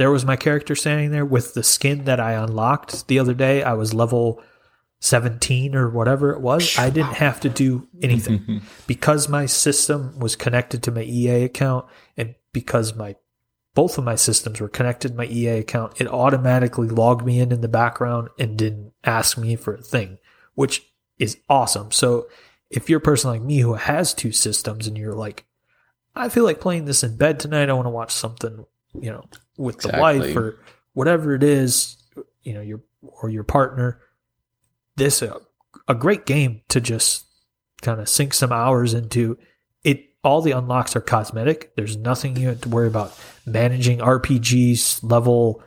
there 0.00 0.10
was 0.10 0.24
my 0.24 0.36
character 0.36 0.74
standing 0.74 1.10
there 1.10 1.26
with 1.26 1.52
the 1.52 1.62
skin 1.62 2.04
that 2.04 2.18
I 2.18 2.32
unlocked 2.32 3.06
the 3.08 3.18
other 3.18 3.34
day. 3.34 3.62
I 3.62 3.74
was 3.74 3.92
level 3.92 4.42
17 5.00 5.74
or 5.74 5.90
whatever 5.90 6.30
it 6.30 6.40
was. 6.40 6.78
I 6.78 6.88
didn't 6.88 7.16
have 7.16 7.40
to 7.40 7.50
do 7.50 7.86
anything 8.02 8.62
because 8.86 9.28
my 9.28 9.44
system 9.44 10.18
was 10.18 10.36
connected 10.36 10.82
to 10.84 10.90
my 10.90 11.02
EA 11.02 11.44
account 11.44 11.84
and 12.16 12.34
because 12.52 12.96
my 12.96 13.16
both 13.74 13.98
of 13.98 14.04
my 14.04 14.14
systems 14.14 14.58
were 14.58 14.70
connected 14.70 15.10
to 15.10 15.14
my 15.14 15.26
EA 15.26 15.58
account, 15.58 16.00
it 16.00 16.08
automatically 16.08 16.88
logged 16.88 17.24
me 17.24 17.38
in 17.38 17.52
in 17.52 17.60
the 17.60 17.68
background 17.68 18.28
and 18.38 18.56
didn't 18.56 18.94
ask 19.04 19.36
me 19.36 19.54
for 19.54 19.74
a 19.74 19.82
thing, 19.82 20.16
which 20.54 20.89
is 21.20 21.38
awesome. 21.48 21.92
So 21.92 22.26
if 22.70 22.88
you're 22.88 22.98
a 22.98 23.02
person 23.02 23.30
like 23.30 23.42
me 23.42 23.58
who 23.58 23.74
has 23.74 24.14
two 24.14 24.32
systems 24.32 24.86
and 24.86 24.96
you're 24.96 25.14
like, 25.14 25.44
I 26.16 26.28
feel 26.28 26.44
like 26.44 26.60
playing 26.60 26.86
this 26.86 27.04
in 27.04 27.16
bed 27.16 27.38
tonight, 27.38 27.68
I 27.68 27.74
want 27.74 27.86
to 27.86 27.90
watch 27.90 28.12
something, 28.12 28.64
you 28.94 29.12
know, 29.12 29.24
with 29.56 29.80
the 29.80 29.96
wife 30.00 30.34
or 30.34 30.58
whatever 30.94 31.34
it 31.34 31.42
is, 31.42 31.96
you 32.42 32.54
know, 32.54 32.60
your 32.60 32.80
or 33.02 33.28
your 33.28 33.44
partner. 33.44 34.00
This 34.96 35.22
a, 35.22 35.40
a 35.86 35.94
great 35.94 36.26
game 36.26 36.62
to 36.68 36.80
just 36.80 37.26
kind 37.82 38.00
of 38.00 38.08
sink 38.08 38.34
some 38.34 38.52
hours 38.52 38.94
into. 38.94 39.38
It 39.84 40.10
all 40.24 40.42
the 40.42 40.50
unlocks 40.52 40.96
are 40.96 41.00
cosmetic. 41.00 41.74
There's 41.76 41.96
nothing 41.96 42.36
you 42.36 42.48
have 42.48 42.60
to 42.62 42.68
worry 42.68 42.88
about 42.88 43.16
managing 43.46 43.98
RPGs 43.98 45.02
level, 45.02 45.62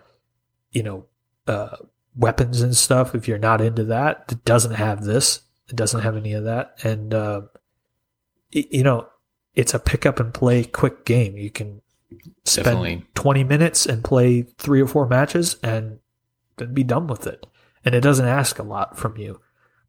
you 0.71 0.83
know, 0.83 1.05
uh, 1.47 1.77
weapons 2.15 2.61
and 2.61 2.75
stuff. 2.75 3.15
If 3.15 3.27
you're 3.27 3.37
not 3.37 3.61
into 3.61 3.83
that, 3.85 4.25
it 4.31 4.45
doesn't 4.45 4.73
have 4.75 5.03
this. 5.03 5.41
It 5.69 5.75
doesn't 5.75 6.01
have 6.01 6.17
any 6.17 6.33
of 6.33 6.43
that, 6.43 6.75
and 6.83 7.13
uh, 7.13 7.41
y- 8.53 8.65
you 8.69 8.83
know, 8.83 9.07
it's 9.55 9.73
a 9.73 9.79
pick 9.79 10.05
up 10.05 10.19
and 10.19 10.33
play 10.33 10.63
quick 10.63 11.05
game. 11.05 11.37
You 11.37 11.49
can 11.49 11.81
spend 12.45 12.65
Definitely. 12.65 13.05
20 13.15 13.43
minutes 13.43 13.85
and 13.85 14.03
play 14.03 14.43
three 14.57 14.81
or 14.81 14.87
four 14.87 15.07
matches 15.07 15.55
and 15.63 15.99
then 16.57 16.73
be 16.73 16.83
done 16.83 17.07
with 17.07 17.25
it. 17.25 17.45
And 17.85 17.95
it 17.95 18.01
doesn't 18.01 18.27
ask 18.27 18.59
a 18.59 18.63
lot 18.63 18.97
from 18.97 19.17
you. 19.17 19.39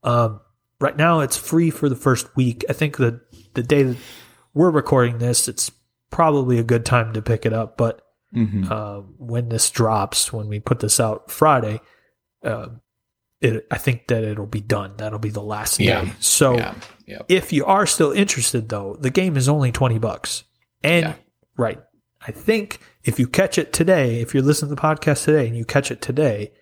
Um, 0.02 0.40
right 0.80 0.96
now, 0.96 1.20
it's 1.20 1.36
free 1.36 1.70
for 1.70 1.88
the 1.88 1.96
first 1.96 2.34
week. 2.36 2.64
I 2.68 2.72
think 2.72 2.96
the 2.96 3.20
the 3.54 3.62
day 3.62 3.82
that 3.82 3.96
we're 4.54 4.70
recording 4.70 5.18
this, 5.18 5.48
it's 5.48 5.70
probably 6.10 6.58
a 6.58 6.64
good 6.64 6.84
time 6.86 7.12
to 7.14 7.22
pick 7.22 7.44
it 7.44 7.52
up. 7.52 7.76
But 7.76 8.00
Mhm. 8.34 8.70
uh, 8.70 9.02
when 9.18 9.48
this 9.48 9.70
drops, 9.70 10.32
when 10.32 10.48
we 10.48 10.60
put 10.60 10.80
this 10.80 10.98
out 11.00 11.30
Friday, 11.30 11.80
um 12.44 12.80
it, 13.40 13.66
I 13.70 13.76
think 13.78 14.06
that 14.08 14.24
it'll 14.24 14.46
be 14.46 14.60
done. 14.62 14.94
That'll 14.96 15.18
be 15.18 15.28
the 15.30 15.42
last 15.42 15.78
Yeah. 15.78 16.04
day. 16.04 16.12
So 16.20 16.56
yeah. 16.56 16.74
Yeah. 17.06 17.18
if 17.28 17.52
you 17.52 17.66
are 17.66 17.84
still 17.86 18.10
interested, 18.12 18.68
though, 18.70 18.96
the 18.98 19.10
game 19.10 19.36
is 19.36 19.48
only 19.50 19.70
20 19.70 19.98
bucks. 19.98 20.44
And, 20.82 21.14
right, 21.58 21.78
I 22.26 22.30
think 22.32 22.78
if 23.02 23.18
you 23.18 23.26
catch 23.26 23.58
it 23.58 23.72
today, 23.74 24.20
if 24.20 24.32
you're 24.32 24.42
listening 24.42 24.70
to 24.70 24.74
the 24.76 24.80
podcast 24.80 25.24
today 25.24 25.46
and 25.46 25.54
you 25.56 25.64
catch 25.66 25.90
it 25.90 26.00
today, 26.00 26.52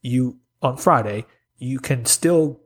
you, 0.00 0.38
on 0.62 0.78
Friday, 0.78 1.26
you 1.58 1.78
can 1.80 2.06
still 2.06 2.60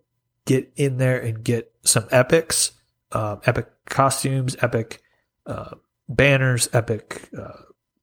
get 0.44 0.70
in 0.76 0.98
there 0.98 1.18
and 1.18 1.42
get 1.42 1.72
some 1.82 2.06
epics, 2.12 2.70
uh, 3.12 3.36
epic 3.46 3.66
costumes, 3.86 4.54
epic 4.62 5.02
uh, 5.46 5.74
banners, 6.08 6.68
epic 6.72 7.28
uh, 7.36 7.52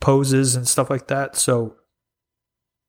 poses, 0.01 0.55
and 0.57 0.67
stuff 0.67 0.89
like 0.89 1.07
that. 1.07 1.37
So 1.37 1.75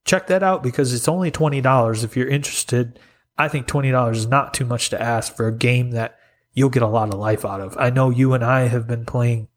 check 0.04 0.26
that 0.28 0.42
out 0.42 0.62
because 0.62 0.92
it's 0.92 1.08
only 1.08 1.30
$20 1.30 2.04
if 2.04 2.16
you're 2.16 2.28
interested. 2.28 2.98
I 3.38 3.48
think 3.48 3.66
$20 3.66 4.16
is 4.16 4.26
not 4.26 4.54
too 4.54 4.64
much 4.64 4.90
to 4.90 5.00
ask 5.00 5.34
for 5.34 5.48
a 5.48 5.52
game 5.56 5.90
that 5.92 6.18
you'll 6.52 6.68
get 6.70 6.82
a 6.82 6.88
lot 6.88 7.08
of 7.12 7.18
life 7.18 7.44
out 7.44 7.60
of. 7.60 7.76
I 7.78 7.90
know 7.90 8.10
you 8.10 8.32
and 8.34 8.44
I 8.44 8.68
have 8.68 8.86
been 8.86 9.04
playing 9.04 9.48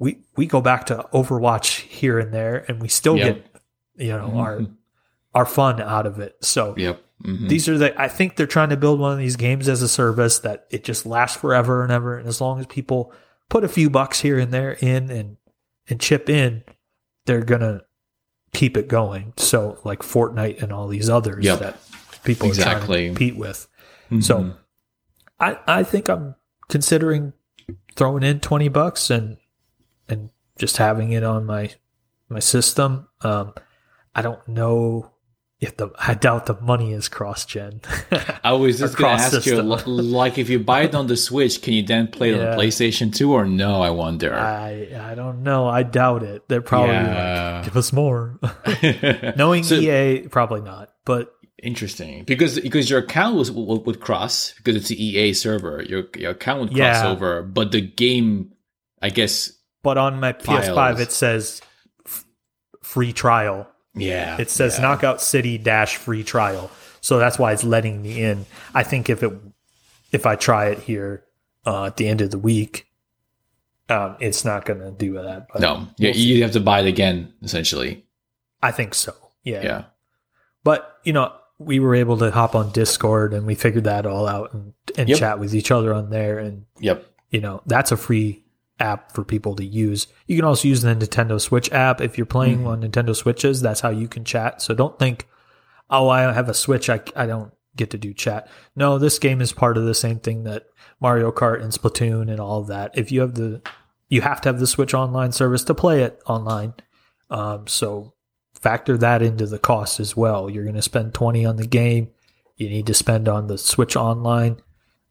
we 0.00 0.20
we 0.36 0.46
go 0.46 0.60
back 0.60 0.86
to 0.86 1.04
Overwatch 1.12 1.80
here 1.80 2.20
and 2.20 2.32
there 2.32 2.64
and 2.68 2.80
we 2.80 2.86
still 2.86 3.16
Yep. 3.16 3.34
get 3.34 3.60
you 4.06 4.12
know 4.12 4.32
our 4.36 4.58
Mhm. 4.60 4.74
our 5.34 5.44
fun 5.46 5.80
out 5.82 6.06
of 6.06 6.20
it. 6.20 6.36
So 6.40 6.74
Yep. 6.76 7.00
Mhm. 7.24 7.48
these 7.48 7.68
are 7.68 7.76
the 7.76 8.00
I 8.00 8.06
think 8.06 8.36
they're 8.36 8.46
trying 8.46 8.68
to 8.68 8.76
build 8.76 9.00
one 9.00 9.10
of 9.10 9.18
these 9.18 9.34
games 9.34 9.68
as 9.68 9.82
a 9.82 9.88
service 9.88 10.38
that 10.40 10.66
it 10.70 10.84
just 10.84 11.04
lasts 11.04 11.36
forever 11.36 11.82
and 11.82 11.90
ever 11.90 12.16
and 12.16 12.28
as 12.28 12.40
long 12.40 12.60
as 12.60 12.66
people 12.66 13.12
put 13.48 13.64
a 13.64 13.68
few 13.68 13.90
bucks 13.90 14.20
here 14.20 14.38
and 14.38 14.52
there 14.52 14.72
in 14.80 15.10
and 15.10 15.36
and 15.90 15.98
chip 15.98 16.30
in, 16.30 16.62
they're 17.26 17.42
going 17.42 17.62
to 17.62 17.82
keep 18.52 18.76
it 18.76 18.88
going. 18.88 19.32
So 19.36 19.78
like 19.84 20.00
Fortnite 20.00 20.62
and 20.62 20.72
all 20.72 20.88
these 20.88 21.08
others 21.10 21.44
Yep. 21.44 21.58
that 21.60 21.80
people 22.24 22.50
are 22.50 22.54
trying 22.54 22.76
Exactly. 22.76 23.00
to 23.02 23.06
compete 23.08 23.36
with. 23.36 23.68
Mhm. 24.10 24.24
So 24.24 24.52
I 25.40 25.58
I 25.66 25.82
think 25.82 26.08
I'm 26.08 26.34
considering 26.68 27.32
throwing 27.96 28.22
in 28.22 28.40
20 28.40 28.68
bucks 28.68 29.10
and 29.10 29.36
and 30.08 30.30
just 30.58 30.76
having 30.78 31.12
it 31.12 31.22
on 31.24 31.44
my 31.46 31.70
my 32.28 32.40
system. 32.40 33.08
Um 33.22 33.54
I 34.14 34.22
don't 34.22 34.46
know 34.48 35.10
if 35.60 35.76
the 35.76 35.90
I 35.98 36.14
doubt 36.14 36.46
the 36.46 36.54
money 36.60 36.92
is 36.92 37.08
cross 37.08 37.44
gen. 37.44 37.80
I 38.44 38.52
was 38.52 38.78
just 38.78 38.96
going 38.96 39.16
to 39.16 39.22
ask 39.24 39.32
you, 39.34 39.40
system. 39.56 39.68
li- 39.70 39.82
like, 40.02 40.38
if 40.38 40.48
you 40.48 40.60
buy 40.60 40.82
it 40.82 40.94
on 40.94 41.08
the 41.08 41.16
Switch, 41.16 41.60
can 41.62 41.72
you 41.74 41.82
then 41.82 42.06
play 42.08 42.30
it 42.30 42.40
on 42.40 42.56
PlayStation 42.56 43.12
2 43.14 43.32
or 43.32 43.44
no? 43.44 43.82
I 43.82 43.90
wonder. 43.90 44.34
I 44.34 44.88
I 45.10 45.14
don't 45.16 45.42
know. 45.42 45.66
I 45.68 45.82
doubt 45.82 46.22
it. 46.22 46.48
They're 46.48 46.62
probably 46.62 46.94
Yeah. 46.94 47.56
like 47.56 47.64
give 47.64 47.76
us 47.76 47.92
more. 47.92 48.38
Knowing 49.36 49.64
So- 49.64 49.74
EA 49.74 50.28
probably 50.28 50.60
not. 50.60 50.90
But 51.04 51.32
Interesting, 51.60 52.22
because 52.22 52.60
because 52.60 52.88
your 52.88 53.00
account 53.00 53.34
was 53.34 53.50
would, 53.50 53.84
would 53.84 53.98
cross 53.98 54.52
because 54.58 54.76
it's 54.76 54.86
the 54.88 55.04
EA 55.04 55.32
server. 55.32 55.82
Your 55.82 56.04
your 56.16 56.30
account 56.30 56.60
would 56.60 56.68
cross 56.68 56.78
Yeah. 57.02 57.08
over, 57.08 57.42
but 57.42 57.72
the 57.72 57.80
game, 57.80 58.52
I 59.02 59.08
guess, 59.10 59.50
but 59.82 59.98
on 59.98 60.20
my 60.20 60.34
PS5 60.34 61.00
it 61.00 61.10
says 61.10 61.60
f- 62.06 62.24
free 62.84 63.12
trial. 63.12 63.66
Yeah, 64.00 64.36
It 64.40 64.50
says 64.50 64.76
yeah. 64.76 64.82
Knockout 64.82 65.20
City 65.20 65.58
dash 65.58 65.96
free 65.96 66.24
trial. 66.24 66.70
So 67.00 67.18
that's 67.18 67.38
why 67.38 67.52
it's 67.52 67.64
letting 67.64 68.02
me 68.02 68.22
in. 68.22 68.46
I 68.74 68.82
think 68.82 69.08
if 69.08 69.22
it 69.22 69.32
if 70.12 70.26
I 70.26 70.36
try 70.36 70.66
it 70.68 70.78
here 70.80 71.24
uh, 71.66 71.86
at 71.86 71.96
the 71.96 72.08
end 72.08 72.20
of 72.20 72.30
the 72.30 72.38
week, 72.38 72.86
um, 73.88 74.16
it's 74.20 74.44
not 74.44 74.64
going 74.64 74.80
to 74.80 74.90
do 74.90 75.14
that. 75.14 75.46
But 75.52 75.60
No, 75.60 75.86
you, 75.98 76.08
we'll 76.08 76.16
you 76.16 76.42
have 76.42 76.52
to 76.52 76.60
buy 76.60 76.80
it 76.80 76.86
again, 76.86 77.32
essentially. 77.42 78.04
I 78.62 78.70
think 78.72 78.94
so. 78.94 79.14
Yeah. 79.44 79.62
Yeah, 79.62 79.84
But 80.64 80.98
you 81.04 81.12
know, 81.12 81.32
we 81.58 81.78
were 81.80 81.94
able 81.94 82.18
to 82.18 82.30
hop 82.30 82.54
on 82.54 82.70
Discord 82.72 83.32
and 83.32 83.46
we 83.46 83.54
figured 83.54 83.84
that 83.84 84.04
all 84.06 84.26
out 84.28 84.52
and 84.52 84.74
and 84.96 85.08
Yep. 85.08 85.18
chat 85.18 85.38
with 85.38 85.54
each 85.54 85.70
other 85.70 85.94
on 85.94 86.10
there. 86.10 86.38
And 86.38 86.66
yep, 86.80 87.06
you 87.30 87.40
know, 87.40 87.62
that's 87.66 87.92
a 87.92 87.96
free 87.96 88.44
app 88.80 89.12
for 89.12 89.24
people 89.24 89.54
to 89.56 89.64
use. 89.64 90.06
You 90.26 90.36
can 90.36 90.44
also 90.44 90.68
use 90.68 90.82
the 90.82 90.94
Nintendo 90.94 91.40
Switch 91.40 91.70
app 91.72 92.00
if 92.00 92.16
you're 92.16 92.26
playing 92.26 92.60
Mhm. 92.60 92.66
on 92.66 92.82
Nintendo 92.82 93.14
Switches. 93.14 93.60
That's 93.60 93.80
how 93.80 93.90
you 93.90 94.08
can 94.08 94.24
chat. 94.24 94.62
So 94.62 94.74
don't 94.74 94.98
think, 94.98 95.26
oh, 95.90 96.08
I 96.08 96.32
have 96.32 96.48
a 96.48 96.54
Switch. 96.54 96.88
I, 96.88 97.00
I 97.16 97.26
don't 97.26 97.52
get 97.76 97.90
to 97.90 97.98
do 97.98 98.12
chat. 98.14 98.48
No, 98.76 98.98
this 98.98 99.18
game 99.18 99.40
is 99.40 99.52
part 99.52 99.76
of 99.76 99.84
the 99.84 99.94
same 99.94 100.18
thing 100.20 100.44
that 100.44 100.66
Mario 101.00 101.30
Kart 101.32 101.62
and 101.62 101.72
Splatoon 101.72 102.30
and 102.30 102.40
all 102.40 102.60
of 102.60 102.66
that. 102.68 102.90
If 102.96 103.10
you 103.12 103.20
have 103.20 103.34
the, 103.34 103.62
you 104.08 104.20
have 104.22 104.40
to 104.42 104.48
have 104.48 104.58
the 104.60 104.66
Switch 104.66 104.94
online 104.94 105.32
service 105.32 105.64
to 105.64 105.74
play 105.74 106.02
it 106.02 106.20
online. 106.26 106.74
Um, 107.30 107.66
so 107.66 108.14
factor 108.54 108.96
that 108.98 109.22
into 109.22 109.46
the 109.46 109.58
cost 109.58 110.00
as 110.00 110.16
well. 110.16 110.48
You're 110.50 110.64
going 110.64 110.74
to 110.76 110.82
spend 110.82 111.14
20 111.14 111.44
on 111.44 111.56
the 111.56 111.66
game. 111.66 112.10
You 112.56 112.68
need 112.68 112.86
to 112.88 112.94
spend 112.94 113.28
on 113.28 113.46
the 113.46 113.58
Switch 113.58 113.94
online. 113.96 114.60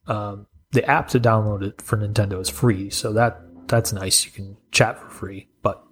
Um, 0.07 0.47
the 0.71 0.83
app 0.89 1.07
to 1.09 1.19
download 1.19 1.63
it 1.63 1.81
for 1.81 1.97
Nintendo 1.97 2.41
is 2.41 2.49
free, 2.49 2.89
so 2.89 3.13
that 3.13 3.39
that's 3.67 3.93
nice. 3.93 4.25
You 4.25 4.31
can 4.31 4.57
chat 4.71 4.99
for 4.99 5.09
free. 5.09 5.47
But 5.61 5.83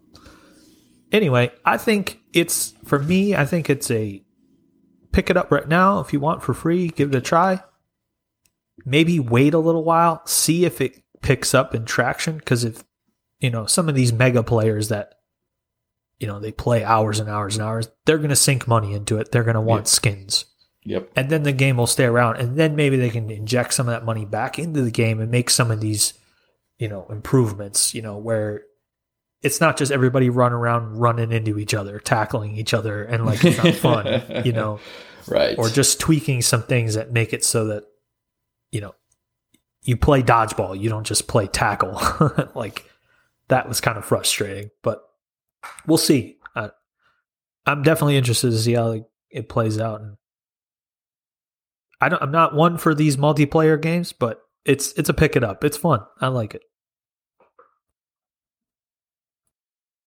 anyway, 1.12 1.52
I 1.64 1.78
think 1.78 2.22
it's 2.34 2.74
for 2.86 3.00
me. 3.00 3.36
I 3.36 3.46
think 3.46 3.70
it's 3.70 3.90
a 3.92 4.24
pick 5.12 5.30
it 5.30 5.38
up 5.38 5.52
right 5.52 5.68
now 5.68 6.00
if 6.00 6.14
you 6.14 6.20
want 6.20 6.44
for 6.44 6.54
free. 6.54 6.88
Give 6.90 7.10
it 7.10 7.16
a 7.16 7.22
try. 7.22 7.62
Maybe 8.86 9.20
wait 9.20 9.54
a 9.54 9.60
little 9.60 9.84
while, 9.84 10.22
see 10.26 10.66
if 10.66 10.82
it 10.82 11.02
picks 11.22 11.54
up 11.54 11.74
in 11.74 11.86
traction. 11.86 12.38
Because 12.38 12.64
if 12.64 12.84
you 13.40 13.50
know 13.50 13.66
some 13.66 13.90
of 13.90 13.96
these 13.96 14.12
mega 14.14 14.44
players 14.44 14.90
that 14.90 15.16
you 16.20 16.28
know 16.28 16.40
they 16.40 16.52
play 16.52 16.84
hours 16.84 17.20
and 17.20 17.30
hours 17.30 17.56
and 17.58 17.66
hours, 17.66 17.90
they're 18.06 18.18
going 18.18 18.30
to 18.30 18.36
sink 18.36 18.68
money 18.68 18.94
into 18.94 19.18
it. 19.18 19.32
They're 19.32 19.44
going 19.44 19.56
to 19.56 19.62
want 19.62 19.86
Yeah. 19.86 19.90
skins 19.90 20.46
yep, 20.84 21.10
and 21.16 21.30
then 21.30 21.44
the 21.44 21.52
game 21.52 21.78
will 21.78 21.88
stay 21.88 22.06
around 22.06 22.38
and 22.38 22.58
then 22.58 22.76
maybe 22.76 22.96
they 22.96 23.10
can 23.10 23.30
inject 23.32 23.74
some 23.74 23.88
of 23.88 23.94
that 23.94 24.06
money 24.06 24.24
back 24.26 24.60
into 24.60 24.82
the 24.84 24.92
game 24.92 25.20
and 25.20 25.32
make 25.32 25.50
some 25.50 25.72
of 25.72 25.82
these 25.82 26.14
you 26.78 26.88
know, 26.88 27.06
improvements, 27.10 27.94
you 27.94 28.02
know, 28.02 28.18
where 28.18 28.64
it's 29.42 29.62
not 29.62 29.78
just 29.78 29.92
everybody 29.92 30.30
run 30.30 30.54
around 30.54 30.98
running 30.98 31.32
into 31.32 31.58
each 31.60 31.74
other, 31.74 32.00
tackling 32.00 32.58
each 32.58 32.74
other, 32.74 33.04
and 33.04 33.26
like 33.26 33.44
it's 33.44 33.64
not 33.64 33.76
fun, 33.76 34.44
you 34.46 34.52
know, 34.52 34.80
right? 35.28 35.58
Or 35.58 35.70
just 35.70 36.00
tweaking 36.00 36.42
some 36.42 36.64
things 36.64 36.96
that 36.96 37.12
make 37.12 37.34
it 37.34 37.44
so 37.46 37.68
that, 37.68 37.84
you 38.72 38.82
know, 38.82 38.96
you 39.84 39.98
play 39.98 40.24
dodgeball, 40.24 40.80
you 40.80 40.90
don't 40.90 41.06
just 41.06 41.28
play 41.28 41.48
tackle. 41.48 42.02
like 42.56 42.90
that 43.48 43.68
was 43.68 43.82
kind 43.82 43.98
of 43.98 44.06
frustrating, 44.06 44.72
but 44.82 45.04
we'll 45.86 45.98
see. 45.98 46.38
I, 46.56 46.72
I'm 47.66 47.84
definitely 47.84 48.18
interested 48.18 48.52
to 48.52 48.58
see 48.58 48.74
how 48.74 48.88
like, 48.90 49.06
it 49.30 49.48
plays 49.48 49.80
out. 49.80 50.02
And 50.02 50.18
I 52.02 52.10
don't, 52.10 52.22
I'm 52.22 52.32
not 52.32 52.56
one 52.56 52.78
for 52.78 52.96
these 52.96 53.18
multiplayer 53.18 53.80
games, 53.80 54.12
but 54.12 54.42
it's 54.66 54.94
it's 54.94 55.10
a 55.10 55.14
pick 55.14 55.36
it 55.36 55.44
up. 55.44 55.64
It's 55.64 55.78
fun. 55.78 56.02
I 56.20 56.28
like 56.28 56.56
it. 56.56 56.64